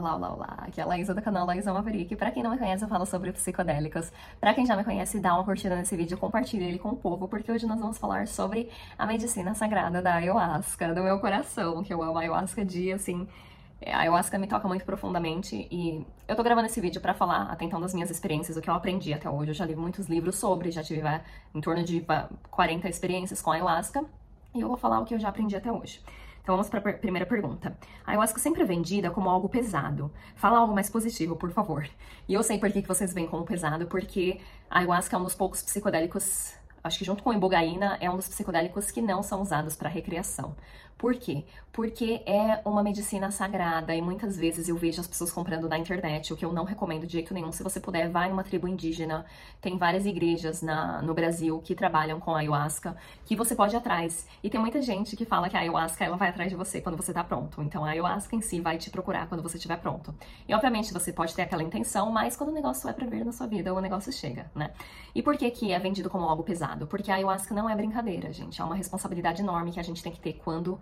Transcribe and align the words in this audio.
olá, 0.00 0.16
olá, 0.16 0.32
olá. 0.32 0.54
Aqui 0.62 0.80
é 0.80 0.84
a 0.84 0.86
Laísa 0.86 1.14
do 1.14 1.20
canal 1.20 1.46
Laísa 1.46 1.72
Maverick. 1.72 2.16
Pra 2.16 2.30
quem 2.30 2.42
não 2.42 2.50
me 2.50 2.58
conhece, 2.58 2.82
eu 2.82 2.88
falo 2.88 3.04
sobre 3.04 3.30
psicodélicos. 3.32 4.10
Pra 4.40 4.54
quem 4.54 4.64
já 4.64 4.74
me 4.74 4.82
conhece, 4.82 5.20
dá 5.20 5.34
uma 5.34 5.44
curtida 5.44 5.76
nesse 5.76 5.94
vídeo, 5.94 6.16
compartilha 6.16 6.64
ele 6.64 6.78
com 6.78 6.88
o 6.88 6.96
povo, 6.96 7.28
porque 7.28 7.52
hoje 7.52 7.66
nós 7.66 7.78
vamos 7.78 7.98
falar 7.98 8.26
sobre 8.26 8.70
a 8.98 9.06
medicina 9.06 9.54
sagrada 9.54 10.00
da 10.00 10.14
ayahuasca, 10.14 10.94
do 10.94 11.02
meu 11.02 11.20
coração, 11.20 11.82
que 11.82 11.92
eu 11.92 12.02
amo 12.02 12.16
a 12.18 12.22
ayahuasca 12.22 12.64
de, 12.64 12.92
assim... 12.92 13.28
A 13.86 14.00
ayahuasca 14.00 14.38
me 14.38 14.46
toca 14.46 14.68
muito 14.68 14.84
profundamente 14.84 15.66
e 15.70 16.04
eu 16.28 16.36
tô 16.36 16.42
gravando 16.42 16.66
esse 16.66 16.78
vídeo 16.82 17.00
para 17.00 17.14
falar 17.14 17.44
até 17.44 17.64
então 17.64 17.80
das 17.80 17.94
minhas 17.94 18.10
experiências, 18.10 18.54
o 18.58 18.60
que 18.60 18.68
eu 18.68 18.74
aprendi 18.74 19.14
até 19.14 19.28
hoje. 19.28 19.52
Eu 19.52 19.54
já 19.54 19.64
li 19.64 19.74
muitos 19.74 20.06
livros 20.06 20.36
sobre, 20.36 20.70
já 20.70 20.82
tive 20.82 21.00
em 21.54 21.60
torno 21.62 21.82
de 21.82 22.04
40 22.50 22.88
experiências 22.90 23.40
com 23.40 23.50
a 23.50 23.54
ayahuasca 23.54 24.04
e 24.54 24.60
eu 24.60 24.68
vou 24.68 24.76
falar 24.76 25.00
o 25.00 25.06
que 25.06 25.14
eu 25.14 25.18
já 25.18 25.30
aprendi 25.30 25.56
até 25.56 25.72
hoje. 25.72 26.02
Então 26.42 26.56
vamos 26.56 26.68
para 26.68 26.78
a 26.78 26.92
primeira 26.94 27.26
pergunta. 27.26 27.76
A 28.04 28.12
ayahuasca 28.12 28.38
sempre 28.38 28.62
é 28.62 28.64
vendida 28.64 29.10
como 29.10 29.28
algo 29.28 29.48
pesado. 29.48 30.10
Fala 30.34 30.58
algo 30.58 30.74
mais 30.74 30.88
positivo, 30.88 31.36
por 31.36 31.50
favor. 31.50 31.88
E 32.28 32.34
eu 32.34 32.42
sei 32.42 32.58
por 32.58 32.70
que, 32.72 32.82
que 32.82 32.88
vocês 32.88 33.12
veem 33.12 33.26
como 33.26 33.44
pesado, 33.44 33.86
porque 33.86 34.40
a 34.70 34.78
ayahuasca 34.78 35.16
é 35.16 35.18
um 35.18 35.24
dos 35.24 35.34
poucos 35.34 35.62
psicodélicos 35.62 36.54
acho 36.82 36.98
que 36.98 37.04
junto 37.04 37.22
com 37.22 37.30
a 37.30 37.34
ibogaína, 37.34 37.98
é 38.00 38.10
um 38.10 38.16
dos 38.16 38.28
psicodélicos 38.28 38.90
que 38.90 39.02
não 39.02 39.22
são 39.22 39.42
usados 39.42 39.76
para 39.76 39.88
recreação. 39.88 40.54
Por 41.00 41.14
quê? 41.14 41.44
Porque 41.72 42.22
é 42.26 42.60
uma 42.62 42.82
medicina 42.82 43.30
sagrada 43.30 43.94
e 43.94 44.02
muitas 44.02 44.36
vezes 44.36 44.68
eu 44.68 44.76
vejo 44.76 45.00
as 45.00 45.06
pessoas 45.06 45.30
comprando 45.30 45.66
na 45.66 45.78
internet, 45.78 46.30
o 46.30 46.36
que 46.36 46.44
eu 46.44 46.52
não 46.52 46.64
recomendo 46.64 47.06
de 47.06 47.14
jeito 47.14 47.32
nenhum. 47.32 47.50
Se 47.52 47.62
você 47.62 47.80
puder, 47.80 48.10
vai 48.10 48.28
numa 48.28 48.44
tribo 48.44 48.68
indígena. 48.68 49.24
Tem 49.62 49.78
várias 49.78 50.04
igrejas 50.04 50.60
na, 50.60 51.00
no 51.00 51.14
Brasil 51.14 51.58
que 51.64 51.74
trabalham 51.74 52.20
com 52.20 52.34
ayahuasca, 52.34 52.94
que 53.24 53.34
você 53.34 53.54
pode 53.54 53.74
ir 53.74 53.78
atrás. 53.78 54.26
E 54.42 54.50
tem 54.50 54.60
muita 54.60 54.82
gente 54.82 55.16
que 55.16 55.24
fala 55.24 55.48
que 55.48 55.56
a 55.56 55.60
ayahuasca 55.60 56.04
ela 56.04 56.18
vai 56.18 56.28
atrás 56.28 56.50
de 56.50 56.56
você 56.56 56.82
quando 56.82 56.98
você 56.98 57.14
tá 57.14 57.24
pronto. 57.24 57.62
Então 57.62 57.82
a 57.82 57.88
ayahuasca 57.88 58.36
em 58.36 58.42
si 58.42 58.60
vai 58.60 58.76
te 58.76 58.90
procurar 58.90 59.26
quando 59.26 59.42
você 59.42 59.56
estiver 59.56 59.78
pronto. 59.78 60.14
E 60.46 60.52
obviamente 60.52 60.92
você 60.92 61.14
pode 61.14 61.34
ter 61.34 61.42
aquela 61.42 61.62
intenção, 61.62 62.12
mas 62.12 62.36
quando 62.36 62.50
o 62.50 62.52
negócio 62.52 62.90
é 62.90 62.92
pra 62.92 63.06
ver 63.06 63.24
na 63.24 63.32
sua 63.32 63.46
vida, 63.46 63.72
o 63.72 63.80
negócio 63.80 64.12
chega, 64.12 64.50
né? 64.54 64.70
E 65.14 65.22
por 65.22 65.34
que 65.38 65.50
que 65.50 65.72
é 65.72 65.78
vendido 65.78 66.10
como 66.10 66.26
algo 66.26 66.42
pesado? 66.42 66.86
Porque 66.86 67.10
a 67.10 67.14
ayahuasca 67.14 67.54
não 67.54 67.70
é 67.70 67.74
brincadeira, 67.74 68.30
gente. 68.34 68.60
É 68.60 68.64
uma 68.64 68.74
responsabilidade 68.74 69.40
enorme 69.40 69.72
que 69.72 69.80
a 69.80 69.82
gente 69.82 70.02
tem 70.02 70.12
que 70.12 70.20
ter 70.20 70.34
quando 70.34 70.78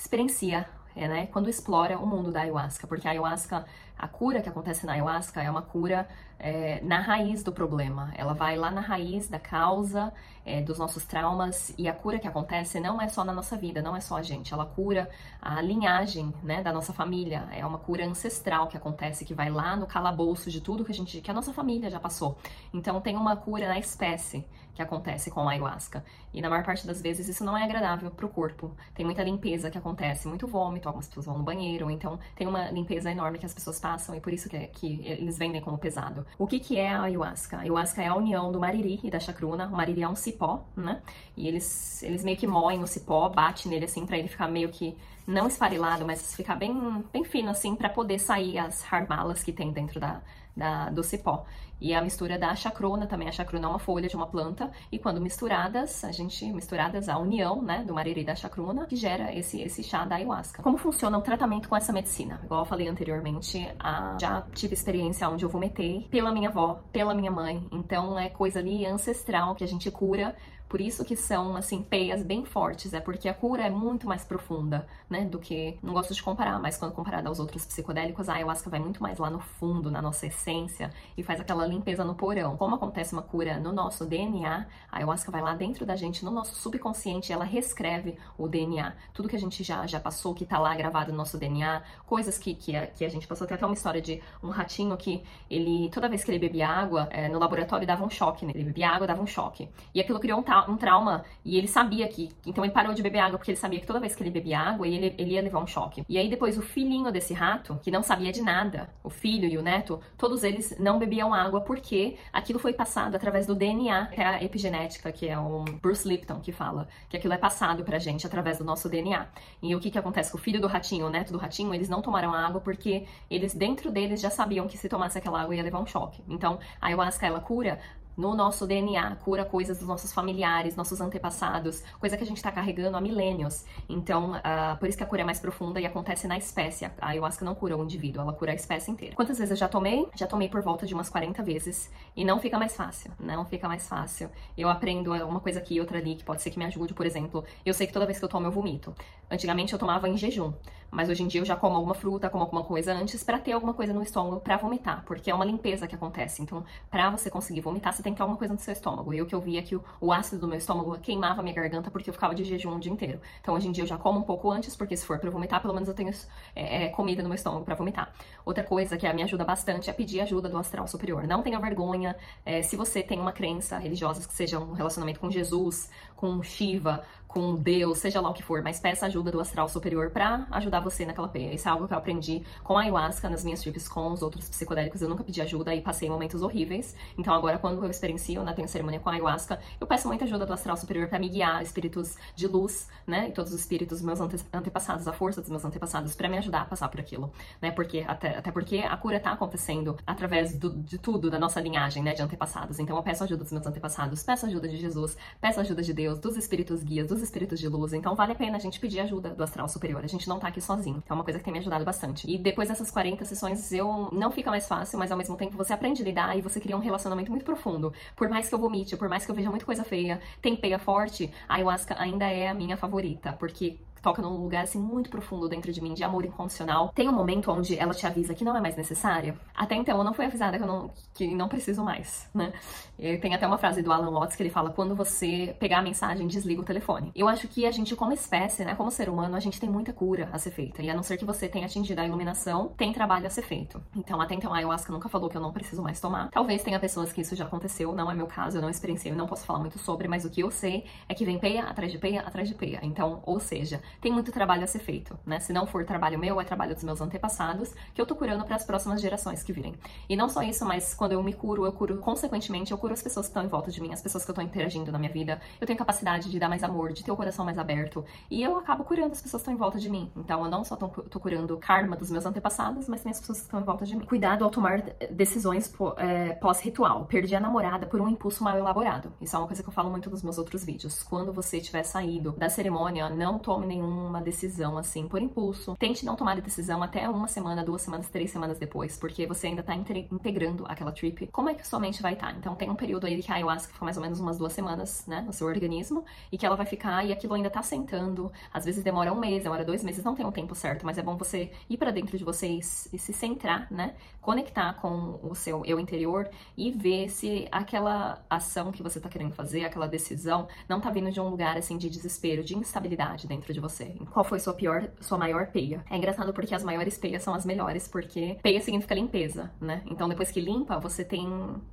experiencia, 0.00 0.66
é, 0.96 1.06
né, 1.06 1.26
quando 1.26 1.50
explora 1.50 1.98
o 1.98 2.06
mundo 2.06 2.32
da 2.32 2.40
ayahuasca, 2.40 2.86
porque 2.86 3.06
a 3.06 3.10
ayahuasca, 3.10 3.66
a 3.98 4.08
cura 4.08 4.40
que 4.40 4.48
acontece 4.48 4.86
na 4.86 4.94
ayahuasca 4.94 5.42
é 5.42 5.50
uma 5.50 5.60
cura 5.60 6.08
é, 6.40 6.80
na 6.82 7.00
raiz 7.00 7.42
do 7.42 7.52
problema. 7.52 8.12
Ela 8.16 8.32
vai 8.32 8.56
lá 8.56 8.70
na 8.70 8.80
raiz 8.80 9.28
da 9.28 9.38
causa 9.38 10.12
é, 10.44 10.62
dos 10.62 10.78
nossos 10.78 11.04
traumas 11.04 11.74
e 11.76 11.86
a 11.86 11.92
cura 11.92 12.18
que 12.18 12.26
acontece 12.26 12.80
não 12.80 13.00
é 13.00 13.08
só 13.08 13.22
na 13.22 13.32
nossa 13.32 13.56
vida, 13.56 13.82
não 13.82 13.94
é 13.94 14.00
só 14.00 14.16
a 14.16 14.22
gente. 14.22 14.52
Ela 14.52 14.64
cura 14.64 15.08
a 15.40 15.60
linhagem 15.60 16.32
né, 16.42 16.62
da 16.62 16.72
nossa 16.72 16.92
família. 16.92 17.46
É 17.52 17.64
uma 17.64 17.78
cura 17.78 18.06
ancestral 18.06 18.66
que 18.66 18.76
acontece, 18.76 19.24
que 19.24 19.34
vai 19.34 19.50
lá 19.50 19.76
no 19.76 19.86
calabouço 19.86 20.50
de 20.50 20.60
tudo 20.60 20.84
que 20.84 20.92
a 20.92 20.94
gente, 20.94 21.20
que 21.20 21.30
a 21.30 21.34
nossa 21.34 21.52
família 21.52 21.90
já 21.90 22.00
passou. 22.00 22.38
Então 22.72 23.00
tem 23.00 23.16
uma 23.16 23.36
cura 23.36 23.68
na 23.68 23.78
espécie 23.78 24.44
que 24.74 24.82
acontece 24.82 25.30
com 25.30 25.46
a 25.46 25.52
ayahuasca. 25.52 26.02
E 26.32 26.40
na 26.40 26.48
maior 26.48 26.64
parte 26.64 26.86
das 26.86 27.02
vezes 27.02 27.28
isso 27.28 27.44
não 27.44 27.56
é 27.56 27.64
agradável 27.64 28.10
para 28.10 28.24
o 28.24 28.28
corpo. 28.28 28.74
Tem 28.94 29.04
muita 29.04 29.22
limpeza 29.22 29.70
que 29.70 29.76
acontece, 29.76 30.26
muito 30.26 30.46
vômito, 30.46 30.88
algumas 30.88 31.06
pessoas 31.06 31.26
vão 31.26 31.38
no 31.38 31.44
banheiro, 31.44 31.90
então 31.90 32.18
tem 32.34 32.46
uma 32.46 32.70
limpeza 32.70 33.10
enorme 33.10 33.38
que 33.38 33.46
as 33.46 33.52
pessoas 33.52 33.78
passam 33.78 34.14
e 34.14 34.20
por 34.20 34.32
isso 34.32 34.48
que, 34.48 34.58
que 34.68 35.02
eles 35.04 35.36
vendem 35.36 35.60
como 35.60 35.76
pesado. 35.76 36.24
O 36.38 36.46
que, 36.46 36.58
que 36.58 36.78
é 36.78 36.88
a 36.88 37.02
ayahuasca? 37.02 37.58
A 37.58 37.60
ayahuasca 37.60 38.02
é 38.02 38.06
a 38.06 38.14
união 38.14 38.50
do 38.50 38.58
mariri 38.58 38.98
e 39.02 39.10
da 39.10 39.20
chacruna. 39.20 39.66
O 39.66 39.72
mariri 39.72 40.02
é 40.02 40.08
um 40.08 40.16
cipó, 40.16 40.64
né? 40.76 41.00
E 41.36 41.46
eles, 41.46 42.02
eles 42.02 42.24
meio 42.24 42.36
que 42.36 42.46
moem 42.46 42.82
o 42.82 42.86
cipó, 42.86 43.28
bate 43.28 43.68
nele 43.68 43.84
assim 43.84 44.06
para 44.06 44.18
ele 44.18 44.28
ficar 44.28 44.48
meio 44.48 44.68
que 44.70 44.96
não 45.26 45.46
esfarelado, 45.46 46.04
mas 46.04 46.34
ficar 46.34 46.56
bem, 46.56 47.04
bem 47.12 47.24
fino 47.24 47.50
assim 47.50 47.76
para 47.76 47.88
poder 47.88 48.18
sair 48.18 48.58
as 48.58 48.84
harmalas 48.90 49.42
que 49.42 49.52
tem 49.52 49.72
dentro 49.72 50.00
da, 50.00 50.20
da, 50.60 50.90
do 50.90 51.02
cipó. 51.02 51.46
E 51.80 51.94
a 51.94 52.02
mistura 52.02 52.38
da 52.38 52.54
chacrona 52.54 53.06
também, 53.06 53.26
a 53.26 53.32
chacrona 53.32 53.66
é 53.66 53.70
uma 53.70 53.78
folha 53.78 54.06
de 54.06 54.14
uma 54.14 54.26
planta, 54.26 54.70
e 54.92 54.98
quando 54.98 55.18
misturadas, 55.18 56.04
a 56.04 56.12
gente, 56.12 56.44
misturadas 56.52 57.08
a 57.08 57.16
união, 57.18 57.62
né, 57.62 57.82
do 57.86 57.94
mariri 57.94 58.20
e 58.20 58.24
da 58.24 58.34
chacrona, 58.34 58.84
que 58.84 58.96
gera 58.96 59.34
esse, 59.34 59.62
esse 59.62 59.82
chá 59.82 60.04
da 60.04 60.16
ayahuasca. 60.16 60.62
Como 60.62 60.76
funciona 60.76 61.16
o 61.16 61.22
tratamento 61.22 61.70
com 61.70 61.74
essa 61.74 61.90
medicina? 61.90 62.38
Igual 62.44 62.60
eu 62.60 62.66
falei 62.66 62.86
anteriormente, 62.86 63.66
a, 63.78 64.18
já 64.20 64.42
tive 64.52 64.74
experiência 64.74 65.26
onde 65.30 65.42
eu 65.42 65.48
vomitei 65.48 66.06
pela 66.10 66.30
minha 66.30 66.50
avó, 66.50 66.82
pela 66.92 67.14
minha 67.14 67.30
mãe, 67.30 67.66
então 67.72 68.18
é 68.18 68.28
coisa 68.28 68.58
ali 68.58 68.84
ancestral 68.84 69.54
que 69.54 69.64
a 69.64 69.68
gente 69.68 69.90
cura 69.90 70.36
por 70.70 70.80
isso 70.80 71.04
que 71.04 71.16
são, 71.16 71.56
assim, 71.56 71.82
peias 71.82 72.22
bem 72.22 72.44
fortes, 72.44 72.94
é 72.94 73.00
porque 73.00 73.28
a 73.28 73.34
cura 73.34 73.64
é 73.64 73.70
muito 73.70 74.06
mais 74.06 74.24
profunda, 74.24 74.86
né, 75.10 75.24
do 75.24 75.40
que, 75.40 75.76
não 75.82 75.92
gosto 75.92 76.14
de 76.14 76.22
comparar, 76.22 76.60
mas 76.60 76.76
quando 76.76 76.92
comparada 76.92 77.28
aos 77.28 77.40
outros 77.40 77.66
psicodélicos, 77.66 78.28
a 78.28 78.34
ayahuasca 78.34 78.70
vai 78.70 78.78
muito 78.78 79.02
mais 79.02 79.18
lá 79.18 79.28
no 79.28 79.40
fundo, 79.40 79.90
na 79.90 80.00
nossa 80.00 80.28
essência, 80.28 80.92
e 81.18 81.24
faz 81.24 81.40
aquela 81.40 81.66
limpeza 81.66 82.04
no 82.04 82.14
porão. 82.14 82.56
Como 82.56 82.76
acontece 82.76 83.12
uma 83.12 83.20
cura 83.20 83.58
no 83.58 83.72
nosso 83.72 84.06
DNA, 84.06 84.64
a 84.92 84.96
ayahuasca 84.98 85.32
vai 85.32 85.42
lá 85.42 85.56
dentro 85.56 85.84
da 85.84 85.96
gente, 85.96 86.24
no 86.24 86.30
nosso 86.30 86.54
subconsciente, 86.54 87.32
ela 87.32 87.44
reescreve 87.44 88.16
o 88.38 88.46
DNA. 88.46 88.94
Tudo 89.12 89.28
que 89.28 89.34
a 89.34 89.40
gente 89.40 89.64
já, 89.64 89.84
já 89.88 89.98
passou, 89.98 90.32
que 90.34 90.46
tá 90.46 90.60
lá 90.60 90.72
gravado 90.76 91.10
no 91.10 91.18
nosso 91.18 91.36
DNA, 91.36 91.82
coisas 92.06 92.38
que, 92.38 92.54
que, 92.54 92.76
a, 92.76 92.86
que 92.86 93.04
a 93.04 93.08
gente 93.08 93.26
passou. 93.26 93.44
Tem 93.44 93.56
até 93.56 93.66
uma 93.66 93.74
história 93.74 94.00
de 94.00 94.22
um 94.40 94.50
ratinho 94.50 94.96
que 94.96 95.20
ele, 95.50 95.90
toda 95.90 96.08
vez 96.08 96.22
que 96.22 96.30
ele 96.30 96.38
bebia 96.38 96.68
água, 96.68 97.08
é, 97.10 97.28
no 97.28 97.40
laboratório 97.40 97.84
dava 97.84 98.04
um 98.04 98.10
choque, 98.10 98.46
né? 98.46 98.52
Ele 98.54 98.62
bebia 98.62 98.88
água, 98.88 99.04
dava 99.04 99.20
um 99.20 99.26
choque. 99.26 99.68
E 99.92 100.00
aquilo 100.00 100.20
criou 100.20 100.38
um, 100.38 100.44
um 100.68 100.76
trauma 100.76 101.24
e 101.44 101.56
ele 101.56 101.68
sabia 101.68 102.06
que. 102.08 102.30
Então 102.46 102.64
ele 102.64 102.72
parou 102.72 102.94
de 102.94 103.02
beber 103.02 103.20
água 103.20 103.38
porque 103.38 103.50
ele 103.50 103.58
sabia 103.58 103.80
que 103.80 103.86
toda 103.86 104.00
vez 104.00 104.14
que 104.14 104.22
ele 104.22 104.30
bebia 104.30 104.58
água 104.58 104.86
ele, 104.86 105.14
ele 105.18 105.32
ia 105.32 105.42
levar 105.42 105.60
um 105.60 105.66
choque. 105.66 106.04
E 106.08 106.18
aí 106.18 106.28
depois 106.28 106.58
o 106.58 106.62
filhinho 106.62 107.10
desse 107.12 107.32
rato, 107.34 107.78
que 107.82 107.90
não 107.90 108.02
sabia 108.02 108.32
de 108.32 108.42
nada, 108.42 108.88
o 109.02 109.10
filho 109.10 109.48
e 109.48 109.56
o 109.56 109.62
neto, 109.62 110.00
todos 110.18 110.42
eles 110.44 110.76
não 110.78 110.98
bebiam 110.98 111.32
água 111.32 111.60
porque 111.60 112.16
aquilo 112.32 112.58
foi 112.58 112.72
passado 112.72 113.14
através 113.14 113.46
do 113.46 113.54
DNA, 113.54 114.06
que 114.06 114.20
é 114.20 114.26
a 114.26 114.42
epigenética, 114.42 115.12
que 115.12 115.28
é 115.28 115.38
o 115.38 115.64
Bruce 115.82 116.06
Lipton 116.06 116.40
que 116.40 116.52
fala, 116.52 116.88
que 117.08 117.16
aquilo 117.16 117.34
é 117.34 117.38
passado 117.38 117.84
pra 117.84 117.98
gente 117.98 118.26
através 118.26 118.58
do 118.58 118.64
nosso 118.64 118.88
DNA. 118.88 119.26
E 119.62 119.74
o 119.74 119.80
que 119.80 119.90
que 119.90 119.98
acontece 119.98 120.30
com 120.30 120.38
o 120.38 120.40
filho 120.40 120.60
do 120.60 120.66
ratinho, 120.66 121.06
o 121.06 121.10
neto 121.10 121.32
do 121.32 121.38
ratinho, 121.38 121.74
eles 121.74 121.88
não 121.88 122.02
tomaram 122.02 122.34
água 122.34 122.60
porque 122.60 123.04
eles 123.30 123.54
dentro 123.54 123.90
deles 123.90 124.20
já 124.20 124.30
sabiam 124.30 124.66
que 124.66 124.78
se 124.78 124.88
tomasse 124.88 125.18
aquela 125.18 125.40
água 125.40 125.54
ia 125.54 125.62
levar 125.62 125.80
um 125.80 125.86
choque. 125.86 126.22
Então, 126.28 126.58
a 126.80 126.86
ayahuasca 126.86 127.26
ela 127.26 127.40
cura 127.40 127.78
no 128.20 128.34
nosso 128.34 128.66
DNA, 128.66 129.16
cura 129.16 129.46
coisas 129.46 129.78
dos 129.78 129.88
nossos 129.88 130.12
familiares, 130.12 130.76
nossos 130.76 131.00
antepassados, 131.00 131.82
coisa 131.98 132.18
que 132.18 132.22
a 132.22 132.26
gente 132.26 132.36
está 132.36 132.52
carregando 132.52 132.94
há 132.94 133.00
milênios. 133.00 133.64
Então, 133.88 134.32
uh, 134.32 134.76
por 134.78 134.86
isso 134.86 134.98
que 134.98 135.02
a 135.02 135.06
cura 135.06 135.22
é 135.22 135.24
mais 135.24 135.40
profunda 135.40 135.80
e 135.80 135.86
acontece 135.86 136.28
na 136.28 136.36
espécie. 136.36 136.84
A 136.84 136.92
ayahuasca 137.00 137.46
não 137.46 137.54
cura 137.54 137.74
o 137.78 137.82
indivíduo, 137.82 138.20
ela 138.20 138.34
cura 138.34 138.52
a 138.52 138.54
espécie 138.54 138.90
inteira. 138.90 139.16
Quantas 139.16 139.38
vezes 139.38 139.52
eu 139.52 139.56
já 139.56 139.68
tomei? 139.68 140.06
Já 140.14 140.26
tomei 140.26 140.50
por 140.50 140.60
volta 140.60 140.84
de 140.84 140.92
umas 140.92 141.08
40 141.08 141.42
vezes 141.42 141.90
e 142.14 142.22
não 142.22 142.38
fica 142.38 142.58
mais 142.58 142.76
fácil, 142.76 143.10
não 143.18 143.46
fica 143.46 143.66
mais 143.66 143.88
fácil. 143.88 144.28
Eu 144.56 144.68
aprendo 144.68 145.14
uma 145.26 145.40
coisa 145.40 145.58
aqui 145.58 145.80
outra 145.80 145.96
ali 145.96 146.14
que 146.14 146.24
pode 146.24 146.42
ser 146.42 146.50
que 146.50 146.58
me 146.58 146.66
ajude, 146.66 146.92
por 146.92 147.06
exemplo, 147.06 147.42
eu 147.64 147.72
sei 147.72 147.86
que 147.86 147.92
toda 147.92 148.04
vez 148.04 148.18
que 148.18 148.24
eu 148.26 148.28
tomo 148.28 148.46
eu 148.46 148.52
vomito. 148.52 148.94
Antigamente 149.30 149.72
eu 149.72 149.78
tomava 149.78 150.06
em 150.06 150.18
jejum, 150.18 150.52
mas 150.90 151.08
hoje 151.08 151.22
em 151.22 151.28
dia 151.28 151.40
eu 151.40 151.44
já 151.44 151.56
como 151.56 151.76
alguma 151.76 151.94
fruta, 151.94 152.28
como 152.28 152.42
alguma 152.42 152.64
coisa 152.64 152.92
antes 152.92 153.22
para 153.22 153.38
ter 153.38 153.52
alguma 153.52 153.72
coisa 153.72 153.92
no 153.92 154.02
estômago 154.02 154.40
para 154.40 154.56
vomitar, 154.56 155.04
porque 155.04 155.30
é 155.30 155.34
uma 155.34 155.44
limpeza 155.44 155.86
que 155.86 155.94
acontece. 155.94 156.42
Então, 156.42 156.64
para 156.90 157.10
você 157.10 157.30
conseguir 157.30 157.60
vomitar, 157.60 157.92
você 157.92 158.02
tem 158.02 158.12
que 158.12 158.16
ter 158.16 158.22
alguma 158.22 158.38
coisa 158.38 158.52
no 158.52 158.60
seu 158.60 158.72
estômago. 158.72 159.14
E 159.14 159.22
o 159.22 159.26
que 159.26 159.34
eu 159.34 159.40
vi 159.40 159.56
é 159.56 159.62
que 159.62 159.76
o, 159.76 160.12
ácido 160.12 160.40
do 160.40 160.48
meu 160.48 160.58
estômago 160.58 160.98
queimava 160.98 161.42
minha 161.42 161.54
garganta 161.54 161.90
porque 161.90 162.10
eu 162.10 162.14
ficava 162.14 162.34
de 162.34 162.44
jejum 162.44 162.76
o 162.76 162.80
dia 162.80 162.92
inteiro. 162.92 163.20
Então 163.40 163.54
hoje 163.54 163.68
em 163.68 163.72
dia 163.72 163.84
eu 163.84 163.88
já 163.88 163.96
como 163.96 164.18
um 164.18 164.22
pouco 164.22 164.50
antes, 164.50 164.76
porque 164.76 164.96
se 164.96 165.06
for 165.06 165.18
para 165.18 165.30
vomitar, 165.30 165.60
pelo 165.60 165.72
menos 165.72 165.88
eu 165.88 165.94
tenho 165.94 166.10
é, 166.54 166.84
é, 166.84 166.88
comida 166.88 167.22
no 167.22 167.28
meu 167.28 167.36
estômago 167.36 167.64
para 167.64 167.74
vomitar. 167.74 168.12
Outra 168.44 168.64
coisa 168.64 168.96
que 168.96 169.10
me 169.12 169.22
ajuda 169.22 169.44
bastante 169.44 169.88
é 169.88 169.92
pedir 169.92 170.20
ajuda 170.20 170.48
do 170.48 170.58
astral 170.58 170.86
superior. 170.88 171.26
Não 171.26 171.42
tenha 171.42 171.58
vergonha. 171.58 172.16
É, 172.44 172.62
se 172.62 172.76
você 172.76 173.02
tem 173.02 173.20
uma 173.20 173.32
crença 173.32 173.78
religiosa 173.78 174.26
que 174.26 174.34
seja 174.34 174.58
um 174.58 174.72
relacionamento 174.72 175.20
com 175.20 175.30
Jesus, 175.30 175.90
com 176.16 176.42
Shiva, 176.42 177.02
com 177.30 177.54
Deus, 177.54 177.98
seja 177.98 178.20
lá 178.20 178.28
o 178.28 178.34
que 178.34 178.42
for, 178.42 178.60
mas 178.60 178.80
peça 178.80 179.06
ajuda 179.06 179.30
do 179.30 179.40
astral 179.40 179.68
superior 179.68 180.10
para 180.10 180.46
ajudar 180.50 180.80
você 180.80 181.06
naquela 181.06 181.28
peia. 181.28 181.54
Isso 181.54 181.68
é 181.68 181.70
algo 181.70 181.86
que 181.86 181.94
eu 181.94 181.98
aprendi 181.98 182.42
com 182.64 182.76
a 182.76 182.82
ayahuasca 182.82 183.30
nas 183.30 183.44
minhas 183.44 183.60
trips 183.60 183.88
com 183.88 184.10
os 184.10 184.20
outros 184.20 184.48
psicodélicos. 184.48 185.00
Eu 185.00 185.08
nunca 185.08 185.22
pedi 185.22 185.40
ajuda 185.40 185.72
e 185.74 185.80
passei 185.80 186.10
momentos 186.10 186.42
horríveis. 186.42 186.96
Então 187.16 187.32
agora 187.32 187.56
quando 187.58 187.84
eu 187.84 187.90
experiencio, 187.90 188.42
né, 188.42 188.52
tenho 188.52 188.66
cerimônia 188.66 188.98
com 188.98 189.08
a 189.08 189.12
ayahuasca, 189.12 189.60
eu 189.80 189.86
peço 189.86 190.08
muita 190.08 190.24
ajuda 190.24 190.44
do 190.44 190.52
astral 190.52 190.76
superior 190.76 191.08
para 191.08 191.20
me 191.20 191.28
guiar, 191.28 191.62
espíritos 191.62 192.16
de 192.34 192.48
luz, 192.48 192.88
né, 193.06 193.28
e 193.28 193.32
todos 193.32 193.52
os 193.52 193.60
espíritos 193.60 193.98
dos 193.98 194.06
meus 194.06 194.20
ante 194.20 194.36
antepassados, 194.52 195.06
a 195.06 195.12
força 195.12 195.40
dos 195.40 195.50
meus 195.50 195.64
antepassados 195.64 196.16
para 196.16 196.28
me 196.28 196.38
ajudar 196.38 196.62
a 196.62 196.64
passar 196.64 196.88
por 196.88 196.98
aquilo, 196.98 197.32
né? 197.60 197.70
Porque 197.70 198.04
até, 198.06 198.38
até 198.38 198.50
porque 198.50 198.78
a 198.78 198.96
cura 198.96 199.20
tá 199.20 199.32
acontecendo 199.32 199.96
através 200.06 200.58
do, 200.58 200.70
de 200.70 200.98
tudo 200.98 201.30
da 201.30 201.38
nossa 201.38 201.60
linhagem, 201.60 202.02
né, 202.02 202.12
de 202.12 202.22
antepassados. 202.22 202.78
Então 202.78 202.96
eu 202.96 203.02
peço 203.02 203.22
ajuda 203.22 203.44
dos 203.44 203.52
meus 203.52 203.66
antepassados, 203.66 204.22
peço 204.22 204.46
ajuda 204.46 204.68
de 204.68 204.76
Jesus, 204.76 205.16
peço 205.40 205.60
ajuda 205.60 205.82
de 205.82 205.92
Deus, 205.92 206.18
dos 206.18 206.36
espíritos 206.36 206.82
guias, 206.82 207.06
dos 207.06 207.19
espíritos 207.22 207.58
de 207.58 207.68
luz. 207.68 207.92
Então 207.92 208.14
vale 208.14 208.32
a 208.32 208.34
pena 208.34 208.56
a 208.56 208.60
gente 208.60 208.78
pedir 208.80 209.00
ajuda 209.00 209.30
do 209.30 209.42
astral 209.42 209.68
superior. 209.68 210.04
A 210.04 210.08
gente 210.08 210.28
não 210.28 210.38
tá 210.38 210.48
aqui 210.48 210.60
sozinho. 210.60 211.02
É 211.08 211.12
uma 211.12 211.24
coisa 211.24 211.38
que 211.38 211.44
tem 211.44 211.52
me 211.52 211.58
ajudado 211.58 211.84
bastante. 211.84 212.30
E 212.30 212.38
depois 212.38 212.68
dessas 212.68 212.90
40 212.90 213.24
sessões, 213.24 213.72
eu 213.72 214.08
não 214.12 214.30
fica 214.30 214.50
mais 214.50 214.66
fácil, 214.66 214.98
mas 214.98 215.10
ao 215.10 215.18
mesmo 215.18 215.36
tempo 215.36 215.56
você 215.56 215.72
aprende 215.72 216.02
a 216.02 216.04
lidar 216.04 216.36
e 216.36 216.40
você 216.40 216.60
cria 216.60 216.76
um 216.76 216.80
relacionamento 216.80 217.30
muito 217.30 217.44
profundo. 217.44 217.92
Por 218.16 218.28
mais 218.28 218.48
que 218.48 218.54
eu 218.54 218.58
vomite, 218.58 218.96
por 218.96 219.08
mais 219.08 219.24
que 219.24 219.30
eu 219.30 219.34
veja 219.34 219.50
muita 219.50 219.64
coisa 219.64 219.84
feia, 219.84 220.20
tem 220.40 220.56
peia 220.56 220.78
forte, 220.78 221.30
a 221.48 221.54
ayahuasca 221.56 221.96
ainda 221.98 222.26
é 222.26 222.48
a 222.48 222.54
minha 222.54 222.76
favorita, 222.76 223.32
porque 223.32 223.78
toca 224.02 224.22
num 224.22 224.36
lugar 224.36 224.64
assim 224.64 224.78
muito 224.78 225.10
profundo 225.10 225.48
dentro 225.48 225.72
de 225.72 225.80
mim, 225.80 225.94
de 225.94 226.04
amor 226.04 226.24
incondicional. 226.24 226.90
Tem 226.94 227.08
um 227.08 227.12
momento 227.12 227.50
onde 227.50 227.78
ela 227.78 227.94
te 227.94 228.06
avisa 228.06 228.34
que 228.34 228.44
não 228.44 228.56
é 228.56 228.60
mais 228.60 228.76
necessária. 228.76 229.36
Até 229.54 229.74
então 229.74 229.96
eu 229.98 230.04
não 230.04 230.14
fui 230.14 230.24
avisada 230.24 230.56
que 230.56 230.62
eu 230.62 230.68
não, 230.68 230.90
que 231.14 231.34
não 231.34 231.48
preciso 231.48 231.82
mais, 231.82 232.28
né? 232.34 232.52
E 232.98 233.16
tem 233.18 233.34
até 233.34 233.46
uma 233.46 233.58
frase 233.58 233.82
do 233.82 233.92
Alan 233.92 234.10
Watts 234.10 234.36
que 234.36 234.42
ele 234.42 234.50
fala: 234.50 234.70
quando 234.70 234.94
você 234.94 235.56
pegar 235.58 235.78
a 235.78 235.82
mensagem, 235.82 236.26
desliga 236.26 236.60
o 236.60 236.64
telefone. 236.64 237.10
Eu 237.14 237.28
acho 237.28 237.48
que 237.48 237.66
a 237.66 237.70
gente, 237.70 237.96
como 237.96 238.12
espécie, 238.12 238.64
né, 238.64 238.74
como 238.74 238.90
ser 238.90 239.08
humano, 239.08 239.36
a 239.36 239.40
gente 239.40 239.58
tem 239.58 239.68
muita 239.68 239.92
cura 239.92 240.28
a 240.32 240.38
ser 240.38 240.50
feita. 240.50 240.82
E 240.82 240.90
a 240.90 240.94
não 240.94 241.02
ser 241.02 241.16
que 241.16 241.24
você 241.24 241.48
tenha 241.48 241.66
atingido 241.66 242.00
a 242.00 242.06
iluminação, 242.06 242.68
tem 242.76 242.92
trabalho 242.92 243.26
a 243.26 243.30
ser 243.30 243.42
feito. 243.42 243.82
Então, 243.96 244.20
até 244.20 244.34
então, 244.34 244.52
a 244.52 244.58
ayahuasca 244.58 244.92
nunca 244.92 245.08
falou 245.08 245.28
que 245.28 245.36
eu 245.36 245.40
não 245.40 245.52
preciso 245.52 245.82
mais 245.82 246.00
tomar. 246.00 246.30
Talvez 246.30 246.62
tenha 246.62 246.78
pessoas 246.78 247.12
que 247.12 247.20
isso 247.20 247.34
já 247.34 247.44
aconteceu, 247.44 247.92
não 247.92 248.10
é 248.10 248.14
meu 248.14 248.26
caso, 248.26 248.58
eu 248.58 248.62
não 248.62 248.70
experienciei, 248.70 249.14
não 249.14 249.26
posso 249.26 249.44
falar 249.44 249.58
muito 249.58 249.78
sobre, 249.78 250.08
mas 250.08 250.24
o 250.24 250.30
que 250.30 250.42
eu 250.42 250.50
sei 250.50 250.84
é 251.08 251.14
que 251.14 251.24
vem 251.24 251.38
peia 251.38 251.64
atrás 251.64 251.90
de 251.90 251.98
peia 251.98 252.20
atrás 252.22 252.48
de 252.48 252.54
peia. 252.54 252.80
Então, 252.82 253.22
ou 253.24 253.40
seja, 253.40 253.82
tem 254.00 254.12
muito 254.12 254.32
trabalho 254.32 254.64
a 254.64 254.66
ser 254.66 254.78
feito, 254.78 255.18
né? 255.24 255.40
Se 255.40 255.52
não 255.52 255.66
for 255.66 255.84
trabalho 255.84 256.18
meu, 256.18 256.40
é 256.40 256.44
trabalho 256.44 256.74
dos 256.74 256.84
meus 256.84 257.00
antepassados, 257.00 257.74
que 257.94 258.00
eu 258.00 258.06
tô 258.06 258.14
curando 258.14 258.44
para 258.44 258.56
as 258.56 258.64
próximas 258.64 259.00
gerações 259.00 259.42
que 259.42 259.52
virem. 259.52 259.74
E 260.08 260.16
não 260.16 260.28
só 260.28 260.42
isso, 260.42 260.64
mas 260.64 260.94
quando 260.94 261.12
eu 261.12 261.22
me 261.22 261.32
curo, 261.32 261.64
eu 261.64 261.72
curo, 261.72 261.98
consequentemente, 261.98 262.72
eu 262.72 262.78
curo 262.78 262.92
as 262.92 263.02
pessoas 263.02 263.26
que 263.26 263.30
estão 263.30 263.44
em 263.44 263.48
volta 263.48 263.70
de 263.70 263.80
mim, 263.80 263.92
as 263.92 264.02
pessoas 264.02 264.24
que 264.24 264.30
eu 264.30 264.34
tô 264.34 264.40
interagindo 264.40 264.90
na 264.92 264.98
minha 264.98 265.12
vida. 265.12 265.40
Eu 265.60 265.66
tenho 265.66 265.78
capacidade 265.78 266.30
de 266.30 266.38
dar 266.38 266.48
mais 266.48 266.62
amor, 266.62 266.92
de 266.92 267.04
ter 267.04 267.10
o 267.10 267.16
coração 267.16 267.44
mais 267.44 267.58
aberto. 267.58 268.04
E 268.30 268.42
eu 268.42 268.56
acabo 268.58 268.84
curando 268.84 269.12
as 269.12 269.20
pessoas 269.20 269.42
que 269.42 269.50
estão 269.50 269.54
em 269.54 269.56
volta 269.56 269.78
de 269.78 269.88
mim. 269.88 270.10
Então, 270.16 270.44
eu 270.44 270.50
não 270.50 270.64
só 270.64 270.76
tô, 270.76 270.88
curando 270.88 271.56
karma 271.58 271.96
dos 271.96 272.10
meus 272.10 272.26
antepassados, 272.26 272.88
mas 272.88 273.00
também 273.00 273.12
as 273.12 273.20
pessoas 273.20 273.38
que 273.38 273.44
estão 273.44 273.60
em 273.60 273.64
volta 273.64 273.84
de 273.84 273.96
mim. 273.96 274.04
Cuidado 274.04 274.44
ao 274.44 274.50
tomar 274.50 274.82
decisões 275.10 275.72
é, 275.96 276.32
pós-ritual. 276.34 277.04
Perdi 277.06 277.34
a 277.34 277.40
namorada 277.40 277.86
por 277.86 278.00
um 278.00 278.08
impulso 278.08 278.42
mal 278.42 278.56
elaborado. 278.56 279.12
Isso 279.20 279.36
é 279.36 279.38
uma 279.38 279.46
coisa 279.46 279.62
que 279.62 279.68
eu 279.68 279.72
falo 279.72 279.90
muito 279.90 280.10
nos 280.10 280.22
meus 280.22 280.38
outros 280.38 280.64
vídeos. 280.64 281.02
Quando 281.02 281.32
você 281.32 281.60
tiver 281.60 281.82
saído 281.82 282.32
da 282.32 282.48
cerimônia, 282.48 283.08
não 283.08 283.38
tome 283.38 283.66
nenhuma 283.80 284.20
decisão 284.20 284.76
assim 284.76 285.08
por 285.08 285.22
impulso. 285.22 285.76
Tente 285.78 286.04
não 286.04 286.16
tomar 286.16 286.36
a 286.36 286.40
decisão 286.40 286.82
até 286.82 287.08
uma 287.08 287.28
semana, 287.28 287.64
duas 287.64 287.82
semanas, 287.82 288.08
três 288.08 288.30
semanas 288.30 288.58
depois, 288.58 288.96
porque 288.96 289.26
você 289.26 289.48
ainda 289.48 289.62
tá 289.62 289.74
integrando 289.74 290.64
aquela 290.68 290.92
trip. 290.92 291.28
Como 291.28 291.48
é 291.48 291.54
que 291.54 291.66
sua 291.66 291.78
mente 291.78 292.02
vai 292.02 292.14
estar? 292.14 292.32
Tá? 292.32 292.38
Então 292.38 292.54
tem 292.54 292.68
um 292.70 292.74
período 292.74 293.06
aí 293.06 293.22
que 293.22 293.30
a 293.30 293.36
ayahuasca 293.36 293.72
fica 293.72 293.84
mais 293.84 293.96
ou 293.96 294.02
menos 294.02 294.20
umas 294.20 294.38
duas 294.38 294.52
semanas, 294.52 295.04
né, 295.06 295.22
no 295.22 295.32
seu 295.32 295.46
organismo, 295.46 296.04
e 296.30 296.38
que 296.38 296.44
ela 296.44 296.56
vai 296.56 296.66
ficar 296.66 297.04
e 297.04 297.12
aquilo 297.12 297.34
ainda 297.34 297.50
tá 297.50 297.62
sentando. 297.62 298.30
Às 298.52 298.64
vezes 298.64 298.82
demora 298.82 299.12
um 299.12 299.18
mês, 299.18 299.42
demora 299.42 299.64
dois 299.64 299.82
meses, 299.82 300.04
não 300.04 300.14
tem 300.14 300.26
um 300.26 300.32
tempo 300.32 300.54
certo, 300.54 300.84
mas 300.84 300.98
é 300.98 301.02
bom 301.02 301.16
você 301.16 301.50
ir 301.68 301.76
para 301.76 301.90
dentro 301.90 302.16
de 302.18 302.24
vocês 302.24 302.88
e 302.92 302.98
se 302.98 303.12
centrar, 303.12 303.66
né? 303.70 303.94
Conectar 304.20 304.74
com 304.74 305.18
o 305.22 305.34
seu 305.34 305.64
eu 305.64 305.80
interior 305.80 306.28
e 306.56 306.70
ver 306.70 307.08
se 307.08 307.48
aquela 307.50 308.22
ação 308.28 308.70
que 308.70 308.82
você 308.82 309.00
tá 309.00 309.08
querendo 309.08 309.32
fazer, 309.32 309.64
aquela 309.64 309.86
decisão, 309.86 310.46
não 310.68 310.80
tá 310.80 310.90
vindo 310.90 311.10
de 311.10 311.20
um 311.20 311.28
lugar 311.28 311.56
assim 311.56 311.78
de 311.78 311.88
desespero, 311.88 312.44
de 312.44 312.56
instabilidade 312.56 313.26
dentro 313.26 313.52
de 313.52 313.60
você. 313.60 313.69
Qual 314.10 314.24
foi 314.24 314.38
sua 314.40 314.54
pior, 314.54 314.88
sua 315.00 315.18
maior 315.18 315.46
peia? 315.48 315.84
É 315.90 315.96
engraçado 315.96 316.32
porque 316.32 316.54
as 316.54 316.64
maiores 316.64 316.98
peias 316.98 317.22
são 317.22 317.34
as 317.34 317.44
melhores, 317.44 317.88
porque 317.88 318.38
peia 318.42 318.60
significa 318.60 318.94
limpeza, 318.94 319.50
né? 319.60 319.82
Então 319.86 320.08
depois 320.08 320.30
que 320.30 320.40
limpa, 320.40 320.78
você 320.78 321.04
tem, 321.04 321.24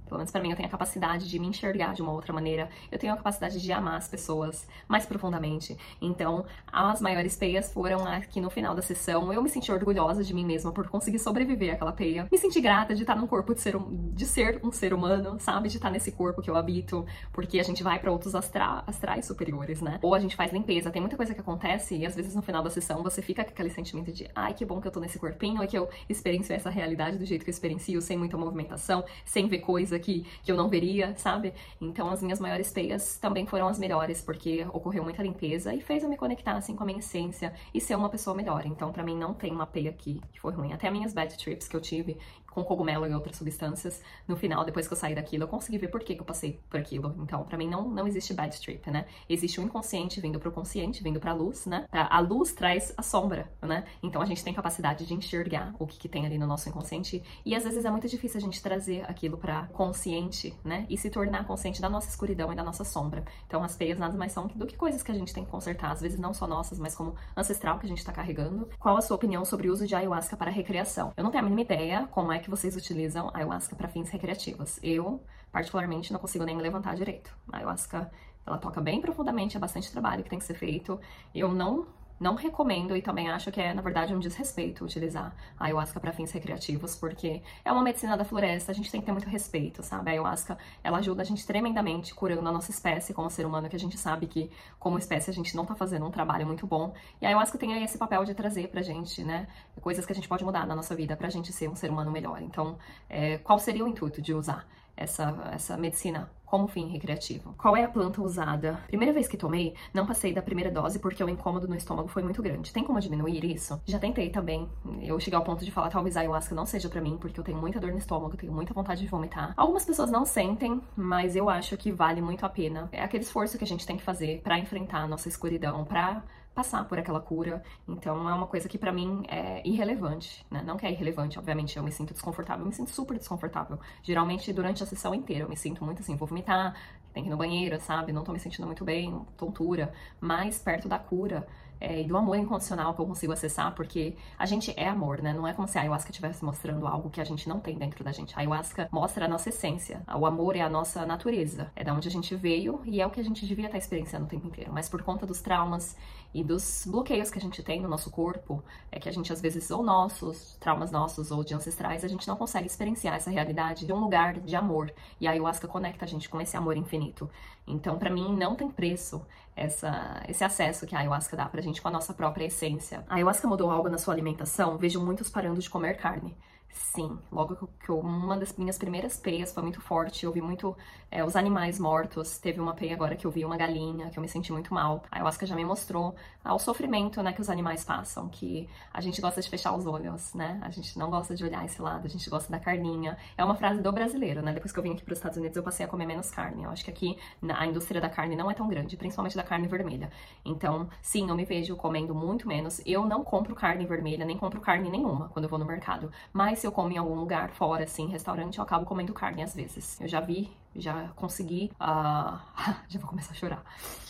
pelo 0.05 0.17
menos 0.17 0.31
para 0.31 0.41
mim, 0.41 0.51
eu 0.51 0.55
tenho 0.55 0.67
a 0.67 0.71
capacidade 0.71 1.29
de 1.29 1.39
me 1.39 1.47
enxergar 1.47 1.93
de 1.93 2.01
uma 2.01 2.11
outra 2.11 2.33
maneira. 2.33 2.69
Eu 2.91 2.99
tenho 2.99 3.13
a 3.13 3.17
capacidade 3.17 3.61
de 3.61 3.71
amar 3.71 3.97
as 3.97 4.07
pessoas 4.07 4.67
mais 4.87 5.05
profundamente. 5.05 5.77
Então, 6.01 6.45
as 6.71 7.01
maiores 7.01 7.35
peias 7.35 7.71
foram 7.71 8.05
aqui 8.05 8.39
no 8.39 8.49
final 8.49 8.75
da 8.75 8.81
sessão. 8.81 9.31
Eu 9.33 9.41
me 9.41 9.49
senti 9.49 9.71
orgulhosa 9.71 10.23
de 10.23 10.33
mim 10.33 10.45
mesma 10.45 10.71
por 10.71 10.87
conseguir 10.87 11.19
sobreviver 11.19 11.73
àquela 11.73 11.91
peia. 11.91 12.27
Me 12.31 12.37
senti 12.37 12.61
grata 12.61 12.93
de 12.93 13.01
estar 13.01 13.15
num 13.15 13.27
corpo 13.27 13.53
de 13.53 13.61
ser 13.61 13.75
um, 13.75 14.11
de 14.13 14.25
ser 14.25 14.59
um 14.63 14.71
ser 14.71 14.93
humano, 14.93 15.37
sabe? 15.39 15.69
De 15.69 15.77
estar 15.77 15.89
nesse 15.89 16.11
corpo 16.11 16.41
que 16.41 16.49
eu 16.49 16.55
habito, 16.55 17.05
porque 17.31 17.59
a 17.59 17.63
gente 17.63 17.83
vai 17.83 17.99
para 17.99 18.11
outros 18.11 18.35
astra, 18.35 18.83
astrais 18.85 19.25
superiores, 19.25 19.81
né? 19.81 19.99
Ou 20.01 20.13
a 20.13 20.19
gente 20.19 20.35
faz 20.35 20.51
limpeza. 20.51 20.91
Tem 20.91 21.01
muita 21.01 21.17
coisa 21.17 21.33
que 21.33 21.41
acontece 21.41 21.86
e 21.95 22.05
às 22.05 22.15
vezes 22.15 22.35
no 22.35 22.41
final 22.41 22.63
da 22.63 22.69
sessão 22.69 23.03
você 23.03 23.21
fica 23.21 23.43
com 23.43 23.51
aquele 23.51 23.69
sentimento 23.69 24.11
de 24.11 24.29
ai, 24.35 24.53
que 24.53 24.65
bom 24.65 24.81
que 24.81 24.87
eu 24.87 24.91
tô 24.91 24.99
nesse 24.99 25.19
corpinho, 25.19 25.63
e 25.63 25.67
que 25.67 25.77
eu 25.77 25.89
experiencio 26.09 26.55
essa 26.55 26.69
realidade 26.69 27.17
do 27.17 27.25
jeito 27.25 27.43
que 27.43 27.49
eu 27.49 27.53
experiencio, 27.53 28.01
sem 28.01 28.17
muita 28.17 28.37
movimentação, 28.37 29.03
sem 29.25 29.47
ver 29.47 29.59
coisa 29.59 29.99
que, 29.99 30.25
que 30.43 30.51
eu 30.51 30.55
não 30.55 30.69
veria, 30.69 31.15
sabe? 31.17 31.53
Então 31.79 32.09
as 32.09 32.21
minhas 32.21 32.39
maiores 32.39 32.71
peias 32.71 33.17
também 33.17 33.45
foram 33.45 33.67
as 33.67 33.79
melhores, 33.79 34.21
porque 34.21 34.65
ocorreu 34.73 35.03
muita 35.03 35.23
limpeza 35.23 35.73
e 35.73 35.81
fez 35.81 36.03
eu 36.03 36.09
me 36.09 36.17
conectar 36.17 36.53
assim 36.53 36.75
com 36.75 36.83
a 36.83 36.85
minha 36.85 36.99
essência 36.99 37.53
e 37.73 37.79
ser 37.79 37.95
uma 37.95 38.09
pessoa 38.09 38.35
melhor. 38.35 38.65
Então, 38.65 38.91
para 38.91 39.03
mim, 39.03 39.17
não 39.17 39.33
tem 39.33 39.51
uma 39.51 39.65
peia 39.65 39.89
aqui 39.89 40.21
que 40.31 40.39
foi 40.39 40.53
ruim. 40.53 40.73
Até 40.73 40.89
minhas 40.89 41.13
bad 41.13 41.35
trips 41.37 41.67
que 41.67 41.75
eu 41.75 41.81
tive 41.81 42.17
com 42.57 42.63
cogumelo 42.63 43.05
e 43.05 43.13
outras 43.13 43.35
substâncias, 43.35 44.01
no 44.27 44.35
final, 44.35 44.65
depois 44.65 44.87
que 44.87 44.93
eu 44.93 44.97
saí 44.97 45.13
daquilo, 45.13 45.43
eu 45.43 45.47
consegui 45.47 45.77
ver 45.77 45.89
por 45.89 46.01
que, 46.01 46.15
que 46.15 46.21
eu 46.21 46.25
passei 46.25 46.59
por 46.67 46.79
aquilo. 46.79 47.15
Então, 47.19 47.43
para 47.43 47.55
mim, 47.55 47.69
não, 47.69 47.87
não 47.87 48.07
existe 48.07 48.33
bad 48.33 48.59
trip, 48.59 48.89
né? 48.89 49.05
Existe 49.29 49.59
o 49.59 49.63
inconsciente 49.63 50.19
vindo 50.19 50.39
pro 50.39 50.51
consciente, 50.51 51.03
vindo 51.03 51.19
pra 51.19 51.33
luz, 51.33 51.67
né? 51.67 51.85
A 51.91 52.19
luz 52.19 52.53
traz 52.53 52.91
a 52.97 53.03
sombra, 53.03 53.47
né? 53.61 53.83
Então, 54.01 54.23
a 54.23 54.25
gente 54.25 54.43
tem 54.43 54.55
capacidade 54.55 55.05
de 55.05 55.13
enxergar 55.13 55.75
o 55.77 55.85
que, 55.85 55.99
que 55.99 56.09
tem 56.09 56.25
ali 56.25 56.39
no 56.39 56.47
nosso 56.47 56.67
inconsciente. 56.67 57.21
E 57.45 57.53
às 57.53 57.63
vezes 57.63 57.85
é 57.85 57.91
muito 57.91 58.07
difícil 58.07 58.39
a 58.39 58.41
gente 58.41 58.59
trazer 58.59 59.05
aquilo 59.07 59.37
pra 59.37 59.67
consciente, 59.67 60.55
né? 60.65 60.87
E 60.89 60.97
se 60.97 61.11
tornar 61.11 61.45
consciente 61.45 61.79
da 61.79 61.89
nossa 61.89 62.09
escuridão 62.09 62.51
e 62.51 62.55
da 62.55 62.63
nossa 62.63 62.83
sombra. 62.83 63.23
Então, 63.45 63.63
as 63.63 63.75
peias 63.75 63.99
nada 63.99 64.17
mais 64.17 64.31
são 64.31 64.47
do 64.47 64.65
que 64.65 64.75
coisas 64.75 65.03
que 65.03 65.11
a 65.11 65.15
gente 65.15 65.31
tem 65.31 65.45
que 65.45 65.51
consertar, 65.51 65.91
às 65.91 66.01
vezes 66.01 66.17
não 66.17 66.33
só 66.33 66.47
nossas, 66.47 66.79
mas 66.79 66.95
como 66.95 67.13
ancestral 67.35 67.77
que 67.77 67.85
a 67.85 67.89
gente 67.89 68.03
tá 68.03 68.11
carregando. 68.11 68.67
Qual 68.79 68.97
a 68.97 69.01
sua 69.01 69.15
opinião 69.15 69.45
sobre 69.45 69.69
o 69.69 69.73
uso 69.73 69.85
de 69.85 69.93
ayahuasca 69.93 70.35
para 70.35 70.49
recreação? 70.49 71.13
Eu 71.15 71.23
não 71.23 71.29
tenho 71.29 71.43
a 71.43 71.47
mínima 71.47 71.61
ideia 71.61 72.07
como 72.07 72.31
é 72.31 72.39
que 72.39 72.46
vocês 72.49 72.75
utilizam 72.75 73.29
ayahuasca 73.33 73.75
para 73.75 73.87
fins 73.87 74.09
recreativos. 74.09 74.79
Eu, 74.81 75.21
particularmente, 75.51 76.11
não 76.11 76.19
consigo 76.19 76.43
nem 76.45 76.57
levantar 76.57 76.95
direito. 76.95 77.35
A 77.51 77.57
ayahuasca, 77.57 78.11
ela 78.45 78.57
toca 78.57 78.81
bem 78.81 79.01
profundamente, 79.01 79.57
é 79.57 79.59
bastante 79.59 79.91
trabalho 79.91 80.23
que 80.23 80.29
tem 80.29 80.39
que 80.39 80.45
ser 80.45 80.55
feito. 80.55 80.99
Eu 81.33 81.51
não 81.51 81.87
não 82.19 82.35
recomendo 82.35 82.95
e 82.95 83.01
também 83.01 83.29
acho 83.29 83.51
que 83.51 83.61
é, 83.61 83.73
na 83.73 83.81
verdade, 83.81 84.13
um 84.13 84.19
desrespeito 84.19 84.83
utilizar 84.83 85.35
a 85.59 85.65
ayahuasca 85.65 85.99
para 85.99 86.11
fins 86.11 86.31
recreativos, 86.31 86.95
porque 86.95 87.41
é 87.63 87.71
uma 87.71 87.83
medicina 87.83 88.17
da 88.17 88.25
floresta, 88.25 88.71
a 88.71 88.75
gente 88.75 88.91
tem 88.91 88.99
que 88.99 89.05
ter 89.05 89.11
muito 89.11 89.29
respeito, 89.29 89.83
sabe? 89.83 90.09
A 90.09 90.13
ayahuasca, 90.13 90.57
ela 90.83 90.97
ajuda 90.97 91.21
a 91.21 91.25
gente 91.25 91.45
tremendamente 91.45 92.13
curando 92.13 92.47
a 92.47 92.51
nossa 92.51 92.71
espécie 92.71 93.13
como 93.13 93.29
ser 93.29 93.45
humano, 93.45 93.69
que 93.69 93.75
a 93.75 93.79
gente 93.79 93.97
sabe 93.97 94.27
que, 94.27 94.49
como 94.79 94.97
espécie, 94.97 95.29
a 95.29 95.33
gente 95.33 95.55
não 95.55 95.65
tá 95.65 95.75
fazendo 95.75 96.05
um 96.05 96.11
trabalho 96.11 96.45
muito 96.45 96.65
bom. 96.65 96.93
E 97.21 97.25
a 97.25 97.29
ayahuasca 97.29 97.57
tem 97.57 97.73
aí 97.73 97.83
esse 97.83 97.97
papel 97.97 98.25
de 98.25 98.33
trazer 98.33 98.69
pra 98.69 98.81
gente, 98.81 99.23
né, 99.23 99.47
coisas 99.81 100.05
que 100.05 100.11
a 100.11 100.15
gente 100.15 100.27
pode 100.27 100.43
mudar 100.43 100.65
na 100.65 100.75
nossa 100.75 100.95
vida 100.95 101.15
pra 101.15 101.29
gente 101.29 101.53
ser 101.53 101.69
um 101.69 101.75
ser 101.75 101.89
humano 101.89 102.11
melhor. 102.11 102.41
Então, 102.41 102.77
é, 103.09 103.37
qual 103.37 103.59
seria 103.59 103.85
o 103.85 103.87
intuito 103.87 104.21
de 104.21 104.33
usar 104.33 104.67
essa, 104.97 105.51
essa 105.53 105.77
medicina 105.77 106.29
como 106.47 106.65
fim 106.67 106.87
recreativo. 106.87 107.53
Qual 107.57 107.75
é 107.75 107.83
a 107.83 107.89
planta 107.89 108.21
usada? 108.21 108.79
Primeira 108.87 109.13
vez 109.13 109.27
que 109.27 109.35
tomei, 109.35 109.75
não 109.93 110.05
passei 110.05 110.33
da 110.33 110.41
primeira 110.41 110.71
dose 110.71 110.97
porque 110.97 111.21
o 111.21 111.29
incômodo 111.29 111.67
no 111.67 111.75
estômago 111.75 112.07
foi 112.07 112.23
muito 112.23 112.41
grande. 112.41 112.71
Tem 112.71 112.83
como 112.83 112.99
diminuir 112.99 113.43
isso? 113.43 113.79
Já 113.85 113.99
tentei 113.99 114.29
também. 114.29 114.67
Eu 115.01 115.19
cheguei 115.19 115.37
ao 115.37 115.43
ponto 115.43 115.63
de 115.63 115.71
falar, 115.71 115.89
talvez 115.89 116.15
a 116.15 116.21
ayahuasca 116.21 116.55
não 116.55 116.65
seja 116.65 116.87
para 116.87 117.01
mim, 117.01 117.17
porque 117.19 117.37
eu 117.39 117.43
tenho 117.43 117.57
muita 117.57 117.81
dor 117.81 117.91
no 117.91 117.97
estômago, 117.97 118.37
tenho 118.37 118.53
muita 118.53 118.73
vontade 118.73 119.01
de 119.01 119.07
vomitar. 119.07 119.53
Algumas 119.57 119.85
pessoas 119.85 120.09
não 120.09 120.25
sentem, 120.25 120.81
mas 120.95 121.35
eu 121.35 121.49
acho 121.49 121.75
que 121.75 121.91
vale 121.91 122.21
muito 122.21 122.45
a 122.45 122.49
pena. 122.49 122.87
É 122.93 123.03
aquele 123.03 123.23
esforço 123.23 123.57
que 123.57 123.65
a 123.65 123.67
gente 123.67 123.85
tem 123.85 123.97
que 123.97 124.03
fazer 124.03 124.39
para 124.41 124.57
enfrentar 124.57 124.99
a 124.99 125.07
nossa 125.07 125.27
escuridão, 125.27 125.83
para 125.83 126.23
passar 126.57 126.83
por 126.85 126.97
aquela 126.97 127.21
cura. 127.21 127.61
Então 127.87 128.27
é 128.27 128.33
uma 128.33 128.47
coisa 128.47 128.67
que 128.67 128.79
para 128.79 128.91
mim 128.91 129.23
é 129.27 129.61
irrelevante, 129.63 130.43
né? 130.49 130.63
Não 130.65 130.75
que 130.75 130.87
é 130.87 130.91
irrelevante, 130.91 131.37
obviamente 131.37 131.77
eu 131.77 131.83
me 131.83 131.91
sinto 131.91 132.15
desconfortável, 132.15 132.63
eu 132.63 132.67
me 132.67 132.73
sinto 132.73 132.89
super 132.89 133.15
desconfortável. 133.15 133.79
Geralmente 134.01 134.51
durante 134.51 134.81
a 134.81 134.85
sessão 134.87 135.13
inteira 135.13 135.45
eu 135.45 135.49
me 135.49 135.55
sinto 135.55 135.85
muito 135.85 136.01
assim, 136.01 136.15
vou 136.15 136.27
vomitar, 136.27 136.75
tem 137.13 137.21
que 137.21 137.29
ir 137.29 137.31
no 137.31 137.37
banheiro, 137.37 137.79
sabe? 137.79 138.11
Não 138.11 138.23
tô 138.23 138.31
me 138.33 138.39
sentindo 138.39 138.65
muito 138.65 138.83
bem, 138.83 139.23
tontura. 139.37 139.93
Mas 140.19 140.57
perto 140.57 140.89
da 140.89 140.97
cura 140.97 141.47
é, 141.79 142.01
e 142.01 142.03
do 142.03 142.17
amor 142.17 142.37
incondicional 142.37 142.93
que 142.93 143.01
eu 143.01 143.05
consigo 143.05 143.33
acessar, 143.33 143.73
porque 143.75 144.15
a 144.37 144.45
gente 144.45 144.73
é 144.75 144.87
amor, 144.87 145.21
né? 145.21 145.33
Não 145.33 145.47
é 145.47 145.53
como 145.53 145.67
se 145.67 145.77
a 145.77 145.81
ayahuasca 145.81 146.11
estivesse 146.11 146.43
mostrando 146.43 146.87
algo 146.87 147.09
que 147.09 147.21
a 147.21 147.23
gente 147.23 147.47
não 147.47 147.59
tem 147.59 147.77
dentro 147.77 148.03
da 148.03 148.11
gente. 148.11 148.33
A 148.35 148.39
ayahuasca 148.39 148.87
mostra 148.91 149.25
a 149.25 149.27
nossa 149.27 149.49
essência. 149.49 150.01
O 150.19 150.25
amor 150.25 150.55
é 150.55 150.61
a 150.61 150.69
nossa 150.69 151.05
natureza. 151.05 151.71
É 151.75 151.83
da 151.83 151.93
onde 151.93 152.07
a 152.07 152.11
gente 152.11 152.35
veio 152.35 152.81
e 152.85 153.01
é 153.01 153.05
o 153.05 153.09
que 153.09 153.19
a 153.19 153.23
gente 153.23 153.45
devia 153.45 153.65
estar 153.65 153.77
experienciando 153.77 154.25
o 154.25 154.29
tempo 154.29 154.47
inteiro. 154.47 154.71
Mas 154.73 154.89
por 154.89 155.01
conta 155.03 155.25
dos 155.25 155.41
traumas 155.41 155.95
e 156.33 156.43
dos 156.43 156.85
bloqueios 156.85 157.31
que 157.31 157.39
a 157.39 157.41
gente 157.41 157.63
tem 157.63 157.81
no 157.81 157.87
nosso 157.87 158.11
corpo, 158.11 158.63
é 158.91 158.99
que 158.99 159.07
a 159.07 159.11
gente 159.11 159.31
às 159.31 159.41
vezes, 159.41 159.71
ou 159.71 159.83
nossos, 159.83 160.55
traumas 160.59 160.91
nossos 160.91 161.31
ou 161.31 161.43
de 161.43 161.53
ancestrais, 161.53 162.03
a 162.03 162.07
gente 162.07 162.27
não 162.27 162.35
consegue 162.35 162.67
experienciar 162.67 163.15
essa 163.15 163.29
realidade 163.29 163.85
de 163.85 163.93
um 163.93 163.99
lugar 163.99 164.39
de 164.39 164.55
amor. 164.55 164.91
E 165.19 165.27
a 165.27 165.31
ayahuasca 165.31 165.67
conecta 165.67 166.05
a 166.05 166.07
gente 166.07 166.29
com 166.29 166.39
esse 166.41 166.57
amor 166.57 166.77
infinito. 166.77 167.29
Então, 167.65 167.97
para 167.97 168.09
mim, 168.09 168.35
não 168.35 168.55
tem 168.55 168.69
preço 168.69 169.25
essa, 169.57 170.23
esse 170.29 170.43
acesso 170.43 170.85
que 170.85 170.95
a 170.95 170.99
ayahuasca 170.99 171.35
dá 171.35 171.45
pra 171.47 171.61
gente 171.61 171.81
com 171.81 171.87
a 171.87 171.91
nossa 171.91 172.13
própria 172.13 172.45
essência. 172.45 173.03
A 173.09 173.15
ayahuasca 173.15 173.47
mudou 173.47 173.69
algo 173.69 173.89
na 173.89 173.97
sua 173.97 174.13
alimentação? 174.13 174.77
Vejo 174.77 175.03
muitos 175.03 175.29
parando 175.29 175.59
de 175.59 175.69
comer 175.69 175.95
carne. 175.95 176.37
Sim, 176.77 177.17
logo 177.31 177.67
que 177.79 177.89
eu, 177.89 177.99
uma 177.99 178.37
das 178.37 178.55
minhas 178.55 178.77
primeiras 178.77 179.17
peias 179.17 179.51
foi 179.51 179.63
muito 179.63 179.81
forte, 179.81 180.25
eu 180.25 180.31
vi 180.31 180.41
muito 180.41 180.75
é, 181.09 181.23
os 181.23 181.35
animais 181.35 181.79
mortos. 181.79 182.37
Teve 182.37 182.59
uma 182.59 182.73
peia 182.73 182.93
agora 182.93 183.15
que 183.15 183.25
eu 183.25 183.31
vi 183.31 183.43
uma 183.43 183.57
galinha, 183.57 184.09
que 184.09 184.17
eu 184.17 184.21
me 184.21 184.29
senti 184.29 184.51
muito 184.51 184.73
mal. 184.73 185.03
A 185.11 185.17
ayahuasca 185.17 185.45
já 185.45 185.55
me 185.55 185.65
mostrou 185.65 186.15
ah, 186.43 186.53
o 186.53 186.59
sofrimento, 186.59 187.21
né, 187.23 187.33
que 187.33 187.41
os 187.41 187.49
animais 187.49 187.83
passam, 187.83 188.29
que 188.29 188.69
a 188.93 189.01
gente 189.01 189.19
gosta 189.21 189.41
de 189.41 189.49
fechar 189.49 189.75
os 189.75 189.85
olhos, 189.85 190.33
né? 190.33 190.59
A 190.61 190.69
gente 190.69 190.97
não 190.97 191.09
gosta 191.09 191.35
de 191.35 191.43
olhar 191.43 191.65
esse 191.65 191.81
lado, 191.81 192.05
a 192.05 192.09
gente 192.09 192.29
gosta 192.29 192.51
da 192.51 192.59
carninha. 192.59 193.17
É 193.37 193.43
uma 193.43 193.55
frase 193.55 193.81
do 193.81 193.91
brasileiro, 193.91 194.41
né? 194.41 194.53
Depois 194.53 194.71
que 194.71 194.79
eu 194.79 194.83
vim 194.83 194.93
aqui 194.93 195.03
para 195.03 195.13
os 195.13 195.19
Estados 195.19 195.37
Unidos, 195.37 195.57
eu 195.57 195.63
passei 195.63 195.85
a 195.85 195.89
comer 195.89 196.05
menos 196.05 196.29
carne. 196.29 196.63
Eu 196.63 196.69
acho 196.69 196.83
que 196.85 196.91
aqui 196.91 197.17
a 197.49 197.65
indústria 197.65 197.99
da 197.99 198.09
carne 198.09 198.35
não 198.35 198.51
é 198.51 198.53
tão 198.53 198.67
grande, 198.67 198.95
principalmente 198.97 199.35
da 199.35 199.43
carne 199.43 199.67
vermelha. 199.67 200.11
Então, 200.45 200.87
sim, 201.01 201.29
eu 201.29 201.35
me 201.35 201.45
vejo 201.45 201.75
comendo 201.75 202.13
muito 202.13 202.47
menos. 202.47 202.81
Eu 202.85 203.05
não 203.05 203.23
compro 203.23 203.55
carne 203.55 203.85
vermelha, 203.85 204.25
nem 204.25 204.37
compro 204.37 204.61
carne 204.61 204.89
nenhuma 204.89 205.29
quando 205.29 205.45
eu 205.45 205.49
vou 205.49 205.59
no 205.59 205.65
mercado. 205.65 206.11
Mas 206.33 206.59
se 206.59 206.66
eu 206.67 206.71
como 206.71 206.91
em 206.91 206.97
algum 206.97 207.15
lugar 207.15 207.49
fora, 207.51 207.83
assim, 207.83 208.07
restaurante, 208.07 208.57
eu 208.57 208.63
acabo 208.63 208.85
comendo 208.85 209.13
carne 209.13 209.43
às 209.43 209.55
vezes. 209.55 209.99
Eu 209.99 210.07
já 210.07 210.19
vi 210.19 210.49
já 210.77 211.09
consegui. 211.15 211.71
Uh... 211.81 212.37
já 212.87 212.99
vou 212.99 213.09
começar 213.09 213.31
a 213.31 213.35
chorar. 213.35 213.63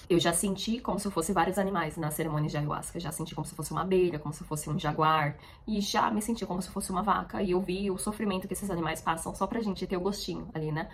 Eu 0.10 0.20
já 0.20 0.32
senti 0.32 0.80
como 0.80 1.00
se 1.00 1.10
fosse 1.12 1.34
vários 1.34 1.58
animais 1.58 1.98
na 1.98 2.10
cerimônia 2.12 2.50
de 2.50 2.58
ayahuasca. 2.58 3.00
Já 3.00 3.12
senti 3.12 3.36
como 3.36 3.46
se 3.46 3.56
fosse 3.56 3.72
uma 3.72 3.82
abelha, 3.82 4.20
como 4.20 4.34
se 4.34 4.44
fosse 4.44 4.70
um 4.70 4.80
jaguar. 4.80 5.36
E 5.68 5.82
já 5.82 6.10
me 6.12 6.22
senti 6.22 6.46
como 6.46 6.62
se 6.62 6.70
fosse 6.70 6.92
uma 6.92 7.04
vaca. 7.04 7.42
E 7.42 7.52
eu 7.52 7.62
vi 7.62 7.92
o 7.92 7.98
sofrimento 7.98 8.48
que 8.48 8.54
esses 8.54 8.70
animais 8.70 9.02
passam 9.02 9.36
só 9.36 9.46
pra 9.46 9.60
gente 9.62 9.86
ter 9.86 9.98
o 9.98 10.02
gostinho 10.02 10.48
ali, 10.54 10.72
né? 10.72 10.90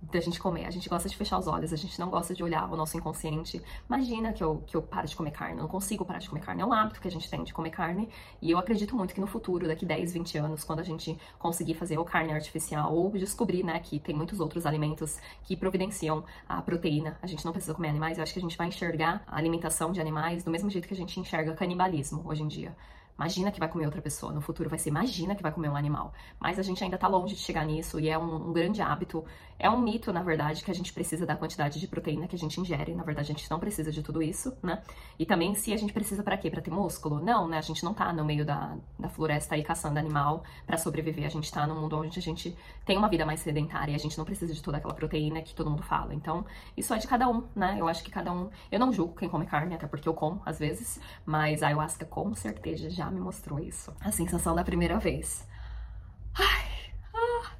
Da 0.00 0.20
gente 0.20 0.38
comer. 0.38 0.64
A 0.66 0.70
gente 0.70 0.88
gosta 0.88 1.08
de 1.08 1.16
fechar 1.16 1.38
os 1.38 1.46
olhos, 1.46 1.72
a 1.72 1.76
gente 1.76 1.98
não 1.98 2.08
gosta 2.08 2.34
de 2.34 2.42
olhar 2.42 2.70
o 2.70 2.76
nosso 2.76 2.96
inconsciente. 2.96 3.62
Imagina 3.88 4.32
que 4.32 4.42
eu, 4.42 4.62
que 4.66 4.76
eu 4.76 4.82
pare 4.82 5.06
de 5.06 5.16
comer 5.16 5.30
carne, 5.32 5.56
eu 5.56 5.62
não 5.62 5.68
consigo 5.68 6.04
parar 6.04 6.18
de 6.18 6.28
comer 6.28 6.40
carne. 6.40 6.62
É 6.62 6.66
um 6.66 6.72
hábito 6.72 7.00
que 7.00 7.08
a 7.08 7.10
gente 7.10 7.28
tem 7.28 7.42
de 7.42 7.52
comer 7.52 7.70
carne. 7.70 8.08
E 8.40 8.50
eu 8.50 8.58
acredito 8.58 8.96
muito 8.96 9.14
que 9.14 9.20
no 9.20 9.26
futuro, 9.26 9.66
daqui 9.66 9.84
10, 9.84 10.12
20 10.12 10.38
anos, 10.38 10.64
quando 10.64 10.80
a 10.80 10.84
gente 10.84 11.18
conseguir 11.38 11.74
fazer 11.74 11.98
ou 11.98 12.04
carne 12.04 12.32
artificial 12.32 12.94
ou 12.94 13.10
descobrir, 13.10 13.62
né, 13.62 13.78
que 13.80 13.98
tem 13.98 14.14
muitos 14.14 14.40
outros 14.40 14.66
alimentos 14.66 15.18
que 15.44 15.56
providenciam 15.56 16.24
a 16.48 16.62
proteína, 16.62 17.18
a 17.22 17.26
gente 17.26 17.44
não 17.44 17.52
precisa 17.52 17.74
comer 17.74 17.88
animais, 17.88 18.18
eu 18.18 18.22
acho 18.22 18.32
que 18.32 18.38
a 18.38 18.42
gente 18.42 18.56
vai 18.56 18.68
enxergar 18.68 19.22
a 19.26 19.36
alimentação 19.36 19.92
de 19.92 20.00
animais 20.00 20.44
do 20.44 20.50
mesmo 20.50 20.70
jeito 20.70 20.86
que 20.86 20.94
a 20.94 20.96
gente 20.96 21.18
enxerga 21.18 21.54
canibalismo 21.54 22.22
hoje 22.24 22.42
em 22.42 22.48
dia. 22.48 22.74
Imagina 23.18 23.50
que 23.50 23.58
vai 23.58 23.68
comer 23.68 23.84
outra 23.84 24.00
pessoa. 24.00 24.32
No 24.32 24.40
futuro 24.40 24.70
vai 24.70 24.78
ser 24.78 24.90
imagina 24.90 25.34
que 25.34 25.42
vai 25.42 25.50
comer 25.50 25.68
um 25.68 25.74
animal. 25.74 26.12
Mas 26.38 26.56
a 26.56 26.62
gente 26.62 26.84
ainda 26.84 26.96
tá 26.96 27.08
longe 27.08 27.34
de 27.34 27.40
chegar 27.40 27.66
nisso 27.66 27.98
e 27.98 28.08
é 28.08 28.16
um, 28.16 28.48
um, 28.48 28.52
grande 28.52 28.80
hábito. 28.80 29.24
É 29.58 29.68
um 29.68 29.80
mito, 29.80 30.12
na 30.12 30.22
verdade, 30.22 30.62
que 30.62 30.70
a 30.70 30.74
gente 30.74 30.92
precisa 30.92 31.26
da 31.26 31.34
quantidade 31.34 31.80
de 31.80 31.88
proteína 31.88 32.28
que 32.28 32.36
a 32.36 32.38
gente 32.38 32.60
ingere. 32.60 32.94
Na 32.94 33.02
verdade, 33.02 33.32
a 33.32 33.34
gente 33.34 33.50
não 33.50 33.58
precisa 33.58 33.90
de 33.90 34.04
tudo 34.04 34.22
isso, 34.22 34.56
né? 34.62 34.80
E 35.18 35.26
também 35.26 35.52
se 35.56 35.72
a 35.72 35.76
gente 35.76 35.92
precisa 35.92 36.22
para 36.22 36.36
quê? 36.36 36.48
Para 36.48 36.62
ter 36.62 36.70
músculo? 36.70 37.20
Não, 37.20 37.48
né? 37.48 37.58
A 37.58 37.60
gente 37.60 37.84
não 37.84 37.92
tá 37.92 38.12
no 38.12 38.24
meio 38.24 38.46
da, 38.46 38.76
da 38.96 39.08
floresta 39.08 39.56
aí 39.56 39.64
caçando 39.64 39.98
animal 39.98 40.44
para 40.64 40.78
sobreviver. 40.78 41.26
A 41.26 41.28
gente 41.28 41.50
tá 41.50 41.66
num 41.66 41.80
mundo 41.80 41.98
onde 41.98 42.20
a 42.20 42.22
gente 42.22 42.56
tem 42.86 42.96
uma 42.96 43.08
vida 43.08 43.26
mais 43.26 43.40
sedentária 43.40 43.90
e 43.90 43.94
a 43.96 43.98
gente 43.98 44.16
não 44.16 44.24
precisa 44.24 44.54
de 44.54 44.62
toda 44.62 44.76
aquela 44.76 44.94
proteína 44.94 45.42
que 45.42 45.56
todo 45.56 45.68
mundo 45.68 45.82
fala. 45.82 46.14
Então, 46.14 46.46
isso 46.76 46.94
é 46.94 46.98
de 46.98 47.08
cada 47.08 47.28
um, 47.28 47.42
né? 47.56 47.76
Eu 47.80 47.88
acho 47.88 48.04
que 48.04 48.12
cada 48.12 48.32
um. 48.32 48.48
Eu 48.70 48.78
não 48.78 48.92
julgo 48.92 49.16
quem 49.16 49.28
come 49.28 49.44
carne, 49.44 49.74
até 49.74 49.88
porque 49.88 50.08
eu 50.08 50.14
como 50.14 50.40
às 50.46 50.60
vezes, 50.60 51.00
mas 51.26 51.64
a 51.64 51.66
ayahuasca 51.66 52.04
com 52.04 52.32
certeza 52.32 52.88
já 52.88 53.07
me 53.10 53.20
mostrou 53.20 53.58
isso. 53.58 53.94
A 54.00 54.10
sensação 54.10 54.54
da 54.54 54.64
primeira 54.64 54.98
vez. 54.98 55.46
Ai, 56.34 56.92
ah, 57.14 57.50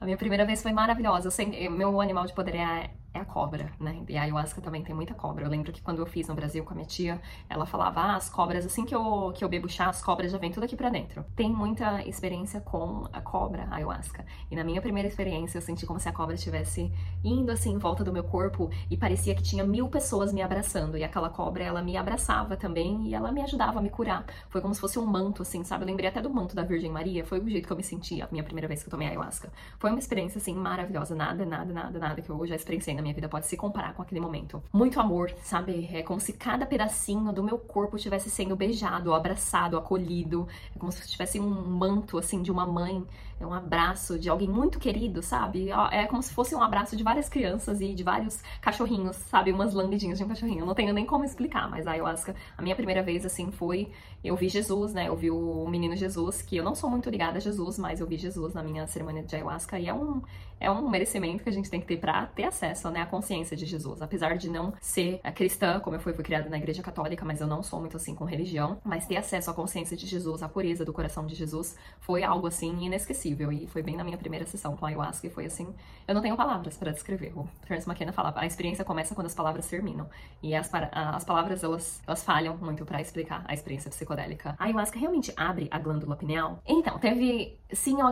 a 0.00 0.04
minha 0.04 0.16
primeira 0.16 0.44
vez 0.44 0.62
foi 0.62 0.72
maravilhosa. 0.72 1.28
Eu 1.28 1.30
sei, 1.30 1.68
meu 1.68 2.00
animal 2.00 2.26
de 2.26 2.32
poder 2.32 2.56
é 2.56 2.90
é 3.12 3.18
a 3.18 3.24
cobra, 3.24 3.72
né? 3.80 4.02
E 4.08 4.16
a 4.16 4.22
ayahuasca 4.22 4.60
também 4.60 4.82
tem 4.82 4.94
muita 4.94 5.14
cobra. 5.14 5.44
Eu 5.44 5.50
lembro 5.50 5.72
que 5.72 5.82
quando 5.82 5.98
eu 5.98 6.06
fiz 6.06 6.28
no 6.28 6.34
Brasil 6.34 6.64
com 6.64 6.72
a 6.72 6.74
minha 6.76 6.86
tia, 6.86 7.20
ela 7.48 7.66
falava: 7.66 8.00
ah, 8.00 8.16
as 8.16 8.28
cobras, 8.28 8.64
assim 8.64 8.84
que 8.84 8.94
eu, 8.94 9.32
que 9.34 9.44
eu 9.44 9.48
bebo 9.48 9.68
chá, 9.68 9.88
as 9.88 10.02
cobras 10.02 10.30
já 10.30 10.38
vêm 10.38 10.52
tudo 10.52 10.64
aqui 10.64 10.76
pra 10.76 10.90
dentro. 10.90 11.24
Tem 11.34 11.50
muita 11.50 12.02
experiência 12.06 12.60
com 12.60 13.08
a 13.12 13.20
cobra, 13.20 13.66
a 13.70 13.76
ayahuasca. 13.76 14.24
E 14.50 14.54
na 14.54 14.62
minha 14.62 14.80
primeira 14.80 15.08
experiência, 15.08 15.58
eu 15.58 15.62
senti 15.62 15.86
como 15.86 15.98
se 15.98 16.08
a 16.08 16.12
cobra 16.12 16.34
estivesse 16.34 16.92
indo 17.24 17.50
assim 17.50 17.72
em 17.72 17.78
volta 17.78 18.04
do 18.04 18.12
meu 18.12 18.24
corpo 18.24 18.70
e 18.88 18.96
parecia 18.96 19.34
que 19.34 19.42
tinha 19.42 19.64
mil 19.64 19.88
pessoas 19.88 20.32
me 20.32 20.40
abraçando. 20.40 20.96
E 20.96 21.02
aquela 21.02 21.30
cobra, 21.30 21.64
ela 21.64 21.82
me 21.82 21.96
abraçava 21.96 22.56
também 22.56 23.08
e 23.08 23.14
ela 23.14 23.32
me 23.32 23.42
ajudava 23.42 23.80
a 23.80 23.82
me 23.82 23.90
curar. 23.90 24.24
Foi 24.48 24.60
como 24.60 24.74
se 24.74 24.80
fosse 24.80 24.98
um 24.98 25.06
manto, 25.06 25.42
assim, 25.42 25.64
sabe? 25.64 25.82
Eu 25.82 25.86
lembrei 25.88 26.08
até 26.08 26.22
do 26.22 26.30
manto 26.30 26.54
da 26.54 26.62
Virgem 26.62 26.90
Maria. 26.90 27.24
Foi 27.24 27.40
o 27.40 27.48
jeito 27.48 27.66
que 27.66 27.72
eu 27.72 27.76
me 27.76 27.82
sentia 27.82 28.24
a 28.24 28.28
minha 28.30 28.44
primeira 28.44 28.68
vez 28.68 28.82
que 28.82 28.88
eu 28.88 28.90
tomei 28.90 29.08
ayahuasca. 29.08 29.50
Foi 29.78 29.90
uma 29.90 29.98
experiência, 29.98 30.38
assim, 30.38 30.54
maravilhosa. 30.54 31.14
Nada, 31.14 31.44
nada, 31.44 31.72
nada, 31.72 31.98
nada 31.98 32.22
que 32.22 32.30
eu 32.30 32.46
já 32.46 32.54
experienciei 32.54 32.99
minha 33.02 33.14
vida 33.14 33.28
pode 33.28 33.46
se 33.46 33.56
comparar 33.56 33.94
com 33.94 34.02
aquele 34.02 34.20
momento. 34.20 34.62
Muito 34.72 35.00
amor, 35.00 35.32
sabe? 35.42 35.88
É 35.92 36.02
como 36.02 36.20
se 36.20 36.32
cada 36.32 36.66
pedacinho 36.66 37.32
do 37.32 37.42
meu 37.42 37.58
corpo 37.58 37.96
estivesse 37.96 38.30
sendo 38.30 38.56
beijado, 38.56 39.14
abraçado, 39.14 39.76
acolhido. 39.76 40.46
É 40.74 40.78
como 40.78 40.90
se 40.92 41.06
tivesse 41.08 41.40
um 41.40 41.50
manto, 41.50 42.18
assim, 42.18 42.42
de 42.42 42.50
uma 42.50 42.66
mãe 42.66 43.06
é 43.40 43.46
um 43.46 43.54
abraço 43.54 44.18
de 44.18 44.28
alguém 44.28 44.48
muito 44.48 44.78
querido, 44.78 45.22
sabe? 45.22 45.70
É 45.90 46.06
como 46.06 46.22
se 46.22 46.32
fosse 46.32 46.54
um 46.54 46.62
abraço 46.62 46.94
de 46.94 47.02
várias 47.02 47.26
crianças 47.26 47.80
e 47.80 47.94
de 47.94 48.02
vários 48.02 48.42
cachorrinhos, 48.60 49.16
sabe? 49.16 49.50
Umas 49.50 49.72
lambidinhas 49.72 50.18
de 50.18 50.24
um 50.24 50.28
cachorrinho. 50.28 50.60
Eu 50.60 50.66
não 50.66 50.74
tenho 50.74 50.92
nem 50.92 51.06
como 51.06 51.24
explicar, 51.24 51.68
mas 51.70 51.86
a 51.86 51.92
ayahuasca, 51.92 52.36
a 52.56 52.60
minha 52.60 52.76
primeira 52.76 53.02
vez, 53.02 53.24
assim, 53.24 53.50
foi. 53.50 53.90
Eu 54.22 54.36
vi 54.36 54.50
Jesus, 54.50 54.92
né? 54.92 55.08
Eu 55.08 55.16
vi 55.16 55.30
o 55.30 55.66
menino 55.66 55.96
Jesus, 55.96 56.42
que 56.42 56.54
eu 56.54 56.62
não 56.62 56.74
sou 56.74 56.90
muito 56.90 57.08
ligada 57.08 57.38
a 57.38 57.40
Jesus, 57.40 57.78
mas 57.78 58.00
eu 58.00 58.06
vi 58.06 58.18
Jesus 58.18 58.52
na 58.52 58.62
minha 58.62 58.86
cerimônia 58.86 59.22
de 59.22 59.34
ayahuasca 59.34 59.78
e 59.78 59.88
é 59.88 59.94
um, 59.94 60.20
é 60.60 60.70
um 60.70 60.90
merecimento 60.90 61.42
que 61.42 61.48
a 61.48 61.52
gente 61.52 61.70
tem 61.70 61.80
que 61.80 61.86
ter 61.86 61.96
pra 61.96 62.26
ter 62.26 62.44
acesso, 62.44 62.90
né? 62.90 63.00
À 63.00 63.06
consciência 63.06 63.56
de 63.56 63.64
Jesus. 63.64 64.02
Apesar 64.02 64.36
de 64.36 64.50
não 64.50 64.74
ser 64.82 65.18
cristã, 65.34 65.80
como 65.80 65.96
eu 65.96 66.00
fui, 66.00 66.12
fui 66.12 66.22
criada 66.22 66.50
na 66.50 66.58
igreja 66.58 66.82
católica, 66.82 67.24
mas 67.24 67.40
eu 67.40 67.46
não 67.46 67.62
sou 67.62 67.80
muito 67.80 67.96
assim 67.96 68.14
com 68.14 68.26
religião, 68.26 68.76
mas 68.84 69.06
ter 69.06 69.16
acesso 69.16 69.50
à 69.50 69.54
consciência 69.54 69.96
de 69.96 70.06
Jesus, 70.06 70.42
à 70.42 70.48
pureza 70.48 70.84
do 70.84 70.92
coração 70.92 71.24
de 71.24 71.34
Jesus, 71.34 71.74
foi 72.00 72.22
algo 72.22 72.46
assim 72.46 72.84
inesquecível 72.84 73.29
possível. 73.30 73.52
E 73.52 73.66
foi 73.66 73.82
bem 73.82 73.96
na 73.96 74.04
minha 74.04 74.18
primeira 74.18 74.46
sessão 74.46 74.76
com 74.76 74.84
a 74.84 74.88
ayahuasca 74.88 75.26
e 75.26 75.30
foi 75.30 75.46
assim. 75.46 75.72
Eu 76.06 76.14
não 76.14 76.22
tenho 76.22 76.36
palavras 76.36 76.76
para 76.76 76.92
descrever. 76.92 77.32
O 77.36 77.48
Terence 77.66 77.88
McKenna 77.88 78.12
fala: 78.12 78.32
a 78.36 78.46
experiência 78.46 78.84
começa 78.84 79.14
quando 79.14 79.26
as 79.26 79.34
palavras 79.34 79.66
terminam. 79.68 80.08
E 80.42 80.54
as, 80.54 80.70
as 80.92 81.24
palavras 81.24 81.62
elas, 81.62 82.02
elas 82.06 82.22
falham 82.22 82.56
muito 82.56 82.84
para 82.84 83.00
explicar 83.00 83.44
a 83.46 83.54
experiência 83.54 83.90
psicodélica. 83.90 84.54
A 84.58 84.64
ayahuasca 84.64 84.98
realmente 84.98 85.32
abre 85.36 85.68
a 85.70 85.78
glândula 85.78 86.16
pineal? 86.16 86.58
Então, 86.66 86.98
teve. 86.98 87.58
Sim, 87.72 87.98
eu, 88.00 88.08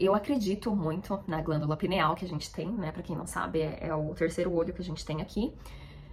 eu 0.00 0.14
acredito 0.14 0.74
muito 0.74 1.20
na 1.26 1.40
glândula 1.42 1.76
pineal 1.76 2.14
que 2.14 2.24
a 2.24 2.28
gente 2.28 2.50
tem, 2.52 2.70
né? 2.70 2.90
Pra 2.92 3.02
quem 3.02 3.16
não 3.16 3.26
sabe, 3.26 3.60
é, 3.60 3.88
é 3.88 3.94
o 3.94 4.14
terceiro 4.14 4.52
olho 4.52 4.72
que 4.72 4.80
a 4.80 4.84
gente 4.84 5.04
tem 5.04 5.20
aqui. 5.20 5.52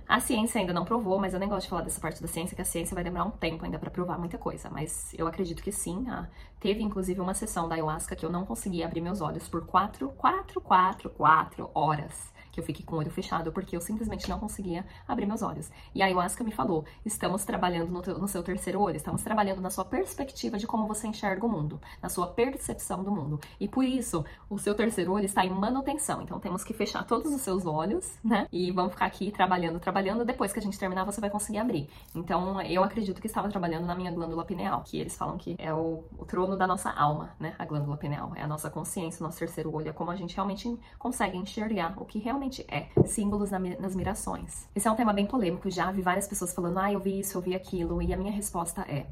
A 0.10 0.20
ciência 0.20 0.60
ainda 0.60 0.74
não 0.74 0.84
provou, 0.84 1.20
mas 1.20 1.36
eu 1.36 1.40
nem 1.40 1.48
gosto 1.48 1.66
de 1.66 1.70
falar 1.70 1.84
dessa 1.84 2.02
parte 2.02 2.20
da 2.20 2.28
ciência, 2.28 2.56
que 2.56 2.62
a 2.64 2.66
ciência 2.66 2.96
vai 2.96 3.04
demorar 3.04 3.26
um 3.26 3.30
tempo 3.32 3.64
ainda 3.64 3.78
para 3.78 3.92
provar 3.92 4.18
muita 4.18 4.40
coisa. 4.40 4.68
Mas 4.68 5.14
eu 5.16 5.28
acredito 5.28 5.62
que 5.62 5.72
sim. 5.72 6.04
Ah, 6.10 6.28
teve 6.60 6.82
inclusive 6.82 7.22
uma 7.22 7.36
sessão 7.36 7.70
da 7.70 7.76
ayahuasca 7.76 8.16
que 8.16 8.26
eu 8.26 8.32
não 8.32 8.44
consegui 8.44 8.84
abrir 8.84 9.02
meus 9.02 9.22
olhos 9.22 9.48
por 9.48 9.68
quatro, 9.68 10.10
quatro, 10.10 10.60
quatro, 10.60 11.12
quatro 11.12 11.70
horas 11.76 12.34
que 12.60 12.62
eu 12.62 12.66
fiquei 12.66 12.86
com 12.86 12.96
o 12.96 13.00
olho 13.00 13.10
fechado 13.10 13.52
porque 13.52 13.76
eu 13.76 13.82
simplesmente 13.82 14.30
não 14.30 14.40
conseguia 14.40 14.86
abrir 15.08 15.26
meus 15.26 15.42
olhos. 15.42 15.72
E 15.96 16.02
a 16.02 16.06
ayahuasca 16.06 16.44
me 16.44 16.52
falou: 16.52 16.86
estamos 17.06 17.46
trabalhando 17.46 17.90
no, 17.92 18.02
teu, 18.02 18.18
no, 18.20 18.28
seu 18.28 18.44
terceiro 18.44 18.82
olho, 18.82 18.98
estamos 18.98 19.24
trabalhando 19.24 19.62
na 19.62 19.70
sua 19.70 19.86
perspectiva 19.86 20.58
de 20.58 20.68
como 20.68 20.88
você 20.88 21.08
enxerga 21.08 21.46
o 21.46 21.50
mundo, 21.50 21.80
na 22.02 22.10
sua 22.10 22.28
percepção 22.28 23.04
do 23.04 23.12
mundo. 23.12 23.40
E 23.60 23.68
por 23.68 23.84
isso, 23.84 24.26
o 24.50 24.58
seu 24.58 24.76
terceiro 24.76 25.14
olho 25.14 25.26
está 25.26 25.46
em 25.46 25.50
manutenção. 25.50 26.22
Então 26.22 26.40
temos 26.40 26.64
que 26.64 26.74
fechar 26.74 27.06
todos 27.06 27.34
os 27.34 27.42
seus 27.42 27.66
olhos, 27.66 28.18
né? 28.24 28.48
E 28.52 28.72
vamos 28.72 28.92
ficar 28.94 29.06
aqui 29.06 29.32
trabalhando, 29.32 29.80
trabalhando. 29.80 30.26
Depois 30.26 30.52
que 30.52 30.60
a 30.60 30.62
gente 30.62 30.78
terminar, 30.78 31.06
você 31.06 31.22
vai 31.22 31.30
conseguir 31.30 31.60
abrir. 31.60 31.90
Então 32.14 32.62
eu 32.62 32.84
acredito 32.84 33.22
que 33.22 33.28
estava 33.28 33.48
trabalhando 33.50 33.86
na 33.86 33.96
minha 33.96 34.12
glândula 34.12 34.44
pineal, 34.44 34.84
que 34.84 35.00
eles 35.00 35.16
falam 35.16 35.38
que 35.38 35.56
é 35.58 35.74
o, 35.74 36.04
o 36.18 36.26
trono 36.26 36.58
da 36.58 36.68
nossa 36.68 36.92
alma, 36.92 37.36
né? 37.40 37.56
A 37.58 37.66
glândula 37.66 37.98
pineal. 37.98 38.34
É 38.36 38.42
a 38.42 38.48
nossa 38.48 38.70
consciência, 38.70 39.24
o 39.24 39.24
nosso 39.24 39.40
terceiro 39.40 39.74
olho, 39.74 39.90
é 39.90 39.94
como 39.94 40.12
a 40.12 40.16
gente 40.16 40.36
realmente 40.36 40.78
consegue 40.98 41.38
enxergar 41.38 41.94
o 41.98 42.06
que 42.06 42.20
realmente 42.20 42.49
é 42.68 42.88
símbolos 43.06 43.52
nas 43.52 43.96
mirações. 43.96 44.68
Esse 44.76 44.88
é 44.88 44.92
um 44.92 44.96
tema 44.96 45.14
bem 45.14 45.26
polêmico, 45.26 45.70
já 45.70 45.92
vi 45.92 46.02
várias 46.02 46.28
pessoas 46.28 46.54
falando, 46.54 46.80
ah, 46.80 46.92
eu 46.92 47.00
vi 47.00 47.20
isso, 47.20 47.38
eu 47.38 47.42
vi 47.42 47.56
aquilo, 47.56 48.02
e 48.02 48.14
a 48.14 48.18
minha 48.18 48.32
resposta 48.32 48.82
é: 48.82 49.06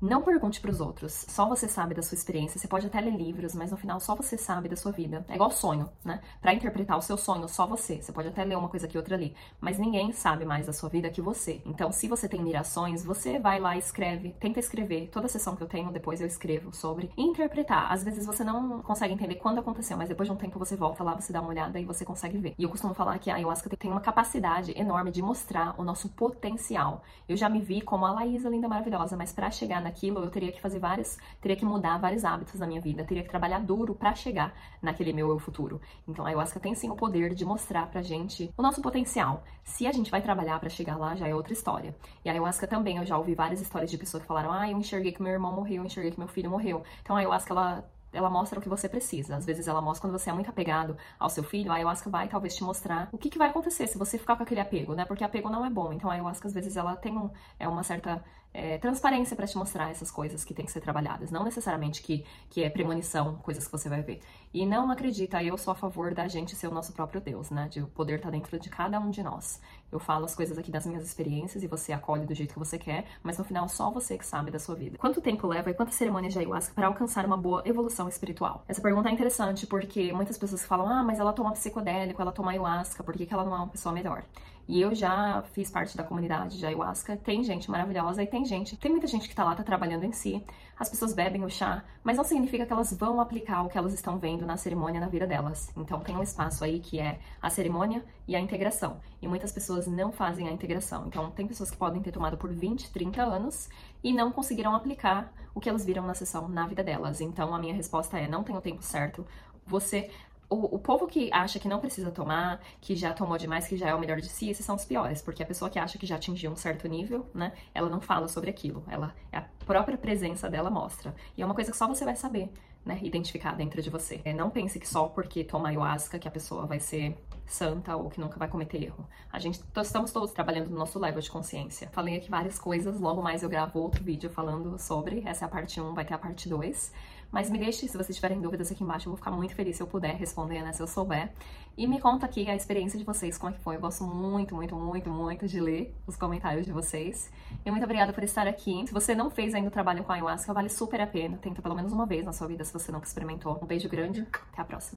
não 0.00 0.22
pergunte 0.22 0.60
para 0.60 0.70
os 0.70 0.80
outros, 0.80 1.24
só 1.28 1.48
você 1.48 1.66
sabe 1.66 1.94
da 1.94 2.02
sua 2.02 2.14
experiência. 2.14 2.60
Você 2.60 2.68
pode 2.68 2.86
até 2.86 3.00
ler 3.00 3.16
livros, 3.16 3.54
mas 3.54 3.70
no 3.70 3.76
final 3.78 3.98
só 3.98 4.14
você 4.14 4.36
sabe 4.36 4.68
da 4.68 4.76
sua 4.76 4.92
vida. 4.92 5.24
É 5.28 5.34
igual 5.34 5.50
sonho, 5.50 5.88
né? 6.04 6.20
Para 6.40 6.52
interpretar 6.52 6.98
o 6.98 7.02
seu 7.02 7.16
sonho, 7.16 7.48
só 7.48 7.66
você. 7.66 8.02
Você 8.02 8.12
pode 8.12 8.28
até 8.28 8.44
ler 8.44 8.58
uma 8.58 8.68
coisa 8.68 8.86
aqui, 8.86 8.98
outra 8.98 9.16
ali, 9.16 9.34
mas 9.58 9.78
ninguém 9.78 10.12
sabe 10.12 10.44
mais 10.44 10.66
da 10.66 10.72
sua 10.72 10.90
vida 10.90 11.08
que 11.08 11.22
você. 11.22 11.62
Então, 11.64 11.90
se 11.92 12.08
você 12.08 12.28
tem 12.28 12.42
mirações, 12.42 13.02
você 13.02 13.38
vai 13.38 13.58
lá 13.58 13.74
e 13.74 13.78
escreve, 13.78 14.34
tenta 14.38 14.60
escrever. 14.60 15.08
Toda 15.08 15.28
sessão 15.28 15.56
que 15.56 15.62
eu 15.62 15.68
tenho, 15.68 15.90
depois 15.90 16.20
eu 16.20 16.26
escrevo 16.26 16.74
sobre 16.74 17.10
e 17.16 17.22
interpretar. 17.22 17.90
Às 17.90 18.04
vezes 18.04 18.26
você 18.26 18.44
não 18.44 18.82
consegue 18.82 19.14
entender 19.14 19.36
quando 19.36 19.60
aconteceu, 19.60 19.96
mas 19.96 20.10
depois 20.10 20.28
de 20.28 20.32
um 20.34 20.36
tempo 20.36 20.58
você 20.58 20.76
volta 20.76 21.02
lá, 21.02 21.14
você 21.14 21.32
dá 21.32 21.40
uma 21.40 21.48
olhada 21.48 21.80
e 21.80 21.84
você 21.86 22.04
consegue 22.04 22.36
ver. 22.36 22.54
E 22.58 22.64
eu 22.64 22.68
costumo 22.68 22.92
falar 22.92 23.18
que 23.18 23.30
a 23.30 23.36
ayahuasca 23.36 23.74
tem 23.76 23.90
uma 23.90 24.00
capacidade 24.00 24.78
enorme 24.78 25.10
de 25.10 25.22
mostrar 25.22 25.74
o 25.78 25.84
nosso 25.84 26.10
potencial. 26.10 27.02
Eu 27.26 27.36
já 27.36 27.48
me 27.48 27.60
vi 27.60 27.80
como 27.80 28.04
a 28.04 28.12
Laísa 28.12 28.50
linda 28.50 28.68
maravilhosa, 28.68 29.16
mas 29.16 29.32
para 29.32 29.50
chegar 29.50 29.85
naquilo, 29.86 30.20
eu 30.20 30.30
teria 30.30 30.52
que 30.52 30.60
fazer 30.60 30.78
várias, 30.78 31.18
teria 31.40 31.56
que 31.56 31.64
mudar 31.64 31.98
vários 31.98 32.24
hábitos 32.24 32.60
na 32.60 32.66
minha 32.66 32.80
vida, 32.80 33.04
teria 33.04 33.22
que 33.22 33.28
trabalhar 33.28 33.60
duro 33.60 33.94
para 33.94 34.14
chegar 34.14 34.52
naquele 34.82 35.12
meu 35.12 35.30
eu 35.30 35.38
futuro. 35.38 35.80
Então 36.06 36.24
a 36.24 36.28
ayahuasca 36.28 36.60
tem 36.60 36.74
sim 36.74 36.90
o 36.90 36.96
poder 36.96 37.34
de 37.34 37.44
mostrar 37.44 37.86
pra 37.86 38.02
gente 38.02 38.52
o 38.56 38.62
nosso 38.62 38.82
potencial. 38.82 39.44
Se 39.64 39.86
a 39.86 39.92
gente 39.92 40.10
vai 40.10 40.20
trabalhar 40.20 40.58
para 40.58 40.68
chegar 40.68 40.96
lá, 40.96 41.14
já 41.14 41.28
é 41.28 41.34
outra 41.34 41.52
história. 41.52 41.94
E 42.24 42.28
a 42.28 42.32
ayahuasca 42.32 42.66
também, 42.66 42.96
eu 42.98 43.06
já 43.06 43.16
ouvi 43.16 43.34
várias 43.34 43.60
histórias 43.60 43.90
de 43.90 43.98
pessoas 43.98 44.22
que 44.22 44.28
falaram: 44.28 44.52
"Ah, 44.52 44.70
eu 44.70 44.78
enxerguei 44.78 45.12
que 45.12 45.22
meu 45.22 45.32
irmão 45.32 45.52
morreu, 45.52 45.82
eu 45.82 45.86
enxerguei 45.86 46.10
que 46.10 46.18
meu 46.18 46.28
filho 46.28 46.50
morreu". 46.50 46.82
Então 47.02 47.16
a 47.16 47.20
ayahuasca 47.20 47.52
ela 47.52 47.84
ela 48.16 48.30
mostra 48.30 48.58
o 48.58 48.62
que 48.62 48.68
você 48.68 48.88
precisa. 48.88 49.36
Às 49.36 49.44
vezes 49.44 49.68
ela 49.68 49.80
mostra 49.80 50.08
quando 50.08 50.18
você 50.18 50.30
é 50.30 50.32
muito 50.32 50.48
apegado 50.48 50.96
ao 51.18 51.28
seu 51.28 51.44
filho, 51.44 51.70
a 51.70 51.74
ayahuasca 51.74 52.08
vai 52.08 52.28
talvez 52.28 52.54
te 52.54 52.64
mostrar 52.64 53.08
o 53.12 53.18
que, 53.18 53.28
que 53.28 53.38
vai 53.38 53.50
acontecer 53.50 53.86
se 53.86 53.98
você 53.98 54.18
ficar 54.18 54.36
com 54.36 54.42
aquele 54.42 54.60
apego, 54.60 54.94
né? 54.94 55.04
Porque 55.04 55.24
apego 55.24 55.50
não 55.50 55.64
é 55.64 55.70
bom. 55.70 55.92
Então 55.92 56.10
a 56.10 56.14
ayahuasca 56.14 56.48
às 56.48 56.54
vezes 56.54 56.76
ela 56.76 56.96
tem 56.96 57.16
um, 57.16 57.30
é 57.58 57.68
uma 57.68 57.82
certa 57.82 58.24
é, 58.56 58.78
transparência 58.78 59.36
para 59.36 59.46
te 59.46 59.56
mostrar 59.58 59.90
essas 59.90 60.10
coisas 60.10 60.44
que 60.44 60.54
têm 60.54 60.64
que 60.64 60.72
ser 60.72 60.80
trabalhadas. 60.80 61.30
Não 61.30 61.44
necessariamente 61.44 62.02
que, 62.02 62.24
que 62.48 62.64
é 62.64 62.70
premonição, 62.70 63.36
coisas 63.36 63.66
que 63.66 63.72
você 63.72 63.88
vai 63.88 64.00
ver. 64.00 64.20
E 64.52 64.64
não 64.64 64.90
acredita, 64.90 65.42
eu 65.42 65.58
sou 65.58 65.72
a 65.72 65.74
favor 65.74 66.14
da 66.14 66.26
gente 66.26 66.56
ser 66.56 66.66
o 66.66 66.70
nosso 66.70 66.94
próprio 66.94 67.20
Deus, 67.20 67.50
né? 67.50 67.68
De 67.68 67.82
o 67.82 67.86
poder 67.86 68.16
estar 68.16 68.28
tá 68.28 68.32
dentro 68.32 68.58
de 68.58 68.70
cada 68.70 68.98
um 68.98 69.10
de 69.10 69.22
nós. 69.22 69.60
Eu 69.92 70.00
falo 70.00 70.24
as 70.24 70.34
coisas 70.34 70.56
aqui 70.56 70.70
das 70.70 70.86
minhas 70.86 71.04
experiências 71.04 71.62
e 71.62 71.66
você 71.66 71.92
acolhe 71.92 72.24
do 72.24 72.34
jeito 72.34 72.54
que 72.54 72.58
você 72.58 72.78
quer, 72.78 73.04
mas 73.22 73.36
no 73.36 73.44
final 73.44 73.68
só 73.68 73.90
você 73.90 74.16
que 74.16 74.26
sabe 74.26 74.50
da 74.50 74.58
sua 74.58 74.74
vida. 74.74 74.96
Quanto 74.96 75.20
tempo 75.20 75.46
leva 75.46 75.70
e 75.70 75.74
quantas 75.74 75.94
cerimônias 75.94 76.32
de 76.32 76.38
ayahuasca 76.38 76.74
para 76.74 76.86
alcançar 76.86 77.26
uma 77.26 77.36
boa 77.36 77.62
evolução 77.66 78.08
espiritual? 78.08 78.64
Essa 78.66 78.80
pergunta 78.80 79.10
é 79.10 79.12
interessante 79.12 79.66
porque 79.66 80.12
muitas 80.12 80.38
pessoas 80.38 80.64
falam: 80.64 80.88
ah, 80.88 81.02
mas 81.02 81.18
ela 81.18 81.32
toma 81.32 81.52
psicodélico, 81.52 82.22
ela 82.22 82.32
toma 82.32 82.52
ayahuasca, 82.52 83.04
por 83.04 83.14
que, 83.14 83.26
que 83.26 83.34
ela 83.34 83.44
não 83.44 83.52
é 83.54 83.56
uma 83.56 83.68
pessoa 83.68 83.92
melhor? 83.92 84.24
E 84.68 84.80
eu 84.80 84.94
já 84.94 85.42
fiz 85.52 85.70
parte 85.70 85.96
da 85.96 86.02
comunidade 86.02 86.58
de 86.58 86.66
ayahuasca. 86.66 87.16
Tem 87.16 87.42
gente 87.44 87.70
maravilhosa 87.70 88.22
e 88.22 88.26
tem 88.26 88.44
gente, 88.44 88.76
tem 88.76 88.90
muita 88.90 89.06
gente 89.06 89.28
que 89.28 89.34
tá 89.34 89.44
lá, 89.44 89.54
tá 89.54 89.62
trabalhando 89.62 90.04
em 90.04 90.12
si. 90.12 90.44
As 90.78 90.88
pessoas 90.88 91.14
bebem 91.14 91.44
o 91.44 91.48
chá, 91.48 91.84
mas 92.02 92.16
não 92.16 92.24
significa 92.24 92.66
que 92.66 92.72
elas 92.72 92.92
vão 92.92 93.20
aplicar 93.20 93.62
o 93.62 93.68
que 93.68 93.78
elas 93.78 93.94
estão 93.94 94.18
vendo 94.18 94.44
na 94.44 94.56
cerimônia 94.56 95.00
na 95.00 95.08
vida 95.08 95.26
delas. 95.26 95.72
Então 95.76 96.00
tem 96.00 96.16
um 96.16 96.22
espaço 96.22 96.64
aí 96.64 96.80
que 96.80 96.98
é 96.98 97.18
a 97.40 97.48
cerimônia 97.48 98.04
e 98.26 98.34
a 98.34 98.40
integração. 98.40 99.00
E 99.22 99.28
muitas 99.28 99.52
pessoas 99.52 99.86
não 99.86 100.10
fazem 100.10 100.48
a 100.48 100.52
integração. 100.52 101.06
Então 101.06 101.30
tem 101.30 101.46
pessoas 101.46 101.70
que 101.70 101.76
podem 101.76 102.02
ter 102.02 102.10
tomado 102.10 102.36
por 102.36 102.52
20, 102.52 102.90
30 102.92 103.22
anos 103.22 103.68
e 104.02 104.12
não 104.12 104.32
conseguiram 104.32 104.74
aplicar 104.74 105.32
o 105.54 105.60
que 105.60 105.68
elas 105.68 105.84
viram 105.84 106.04
na 106.04 106.14
sessão 106.14 106.48
na 106.48 106.66
vida 106.66 106.82
delas. 106.82 107.20
Então 107.20 107.54
a 107.54 107.58
minha 107.58 107.74
resposta 107.74 108.18
é: 108.18 108.28
não 108.28 108.42
tem 108.42 108.56
o 108.56 108.60
tempo 108.60 108.82
certo. 108.82 109.24
Você 109.66 110.10
o, 110.48 110.76
o, 110.76 110.78
povo 110.78 111.06
que 111.06 111.30
acha 111.32 111.58
que 111.58 111.68
não 111.68 111.80
precisa 111.80 112.10
tomar, 112.10 112.60
que 112.80 112.94
já 112.94 113.12
tomou 113.12 113.36
demais, 113.36 113.66
que 113.66 113.76
já 113.76 113.88
é 113.88 113.94
o 113.94 113.98
melhor 113.98 114.20
de 114.20 114.28
si, 114.28 114.48
esses 114.48 114.64
são 114.64 114.76
os 114.76 114.84
piores, 114.84 115.20
porque 115.20 115.42
a 115.42 115.46
pessoa 115.46 115.70
que 115.70 115.78
acha 115.78 115.98
que 115.98 116.06
já 116.06 116.16
atingiu 116.16 116.50
um 116.50 116.56
certo 116.56 116.88
nível, 116.88 117.28
né, 117.34 117.52
ela 117.74 117.88
não 117.88 118.00
fala 118.00 118.28
sobre 118.28 118.50
aquilo, 118.50 118.84
ela 118.88 119.14
a 119.32 119.42
própria 119.64 119.98
presença 119.98 120.48
dela 120.48 120.70
mostra. 120.70 121.14
E 121.36 121.42
é 121.42 121.44
uma 121.46 121.54
coisa 121.54 121.70
que 121.70 121.76
só 121.76 121.88
você 121.88 122.04
vai 122.04 122.14
saber, 122.14 122.50
né, 122.84 123.00
identificar 123.02 123.56
dentro 123.56 123.82
de 123.82 123.90
você. 123.90 124.20
É, 124.24 124.32
não 124.32 124.48
pense 124.48 124.78
que 124.78 124.88
só 124.88 125.08
porque 125.08 125.42
toma 125.42 125.68
ayahuasca 125.68 126.18
que 126.18 126.28
a 126.28 126.30
pessoa 126.30 126.66
vai 126.66 126.78
ser 126.78 127.18
santa 127.44 127.96
ou 127.96 128.08
que 128.08 128.20
nunca 128.20 128.38
vai 128.38 128.48
cometer 128.48 128.82
erro. 128.82 129.06
A 129.32 129.38
gente 129.38 129.60
estamos 129.76 130.12
todos 130.12 130.32
trabalhando 130.32 130.70
no 130.70 130.78
nosso 130.78 130.98
level 130.98 131.20
de 131.20 131.30
consciência. 131.30 131.88
Falei 131.92 132.16
aqui 132.16 132.30
várias 132.30 132.58
coisas, 132.58 133.00
logo 133.00 133.20
mais 133.20 133.42
eu 133.42 133.48
gravo 133.48 133.80
outro 133.80 134.02
vídeo 134.02 134.30
falando 134.30 134.78
sobre, 134.78 135.22
essa 135.26 135.44
é 135.44 135.46
a 135.46 135.48
parte 135.48 135.80
1, 135.80 135.94
vai 135.94 136.04
ter 136.04 136.14
a 136.14 136.18
parte 136.18 136.48
2. 136.48 136.92
Mas 137.30 137.50
me 137.50 137.58
deixe, 137.58 137.86
se 137.88 137.96
vocês 137.96 138.14
tiverem 138.14 138.40
dúvidas 138.40 138.70
aqui 138.70 138.82
embaixo, 138.82 139.08
eu 139.08 139.10
vou 139.10 139.16
ficar 139.16 139.30
muito 139.30 139.54
feliz 139.54 139.76
se 139.76 139.82
eu 139.82 139.86
puder 139.86 140.14
responder, 140.14 140.62
né, 140.62 140.72
se 140.72 140.82
eu 140.82 140.86
souber. 140.86 141.32
E 141.76 141.86
me 141.86 142.00
conta 142.00 142.24
aqui 142.24 142.48
a 142.48 142.54
experiência 142.54 142.98
de 142.98 143.04
vocês, 143.04 143.36
como 143.36 143.52
é 143.52 143.56
que 143.56 143.62
foi. 143.62 143.76
Eu 143.76 143.80
gosto 143.80 144.04
muito, 144.04 144.54
muito, 144.54 144.74
muito, 144.74 145.10
muito 145.10 145.46
de 145.46 145.60
ler 145.60 145.94
os 146.06 146.16
comentários 146.16 146.64
de 146.64 146.72
vocês. 146.72 147.30
E 147.64 147.70
muito 147.70 147.84
obrigada 147.84 148.12
por 148.12 148.24
estar 148.24 148.46
aqui. 148.46 148.84
Se 148.86 148.94
você 148.94 149.14
não 149.14 149.30
fez 149.30 149.54
ainda 149.54 149.68
o 149.68 149.70
trabalho 149.70 150.02
com 150.02 150.12
a 150.12 150.14
ayahuasca, 150.14 150.54
vale 150.54 150.70
super 150.70 151.00
a 151.00 151.06
pena. 151.06 151.36
Tenta 151.36 151.60
pelo 151.60 151.74
menos 151.74 151.92
uma 151.92 152.06
vez 152.06 152.24
na 152.24 152.32
sua 152.32 152.46
vida 152.46 152.64
se 152.64 152.72
você 152.72 152.90
nunca 152.90 153.06
experimentou. 153.06 153.58
Um 153.62 153.66
beijo 153.66 153.88
grande, 153.88 154.26
até 154.52 154.62
a 154.62 154.64
próxima. 154.64 154.94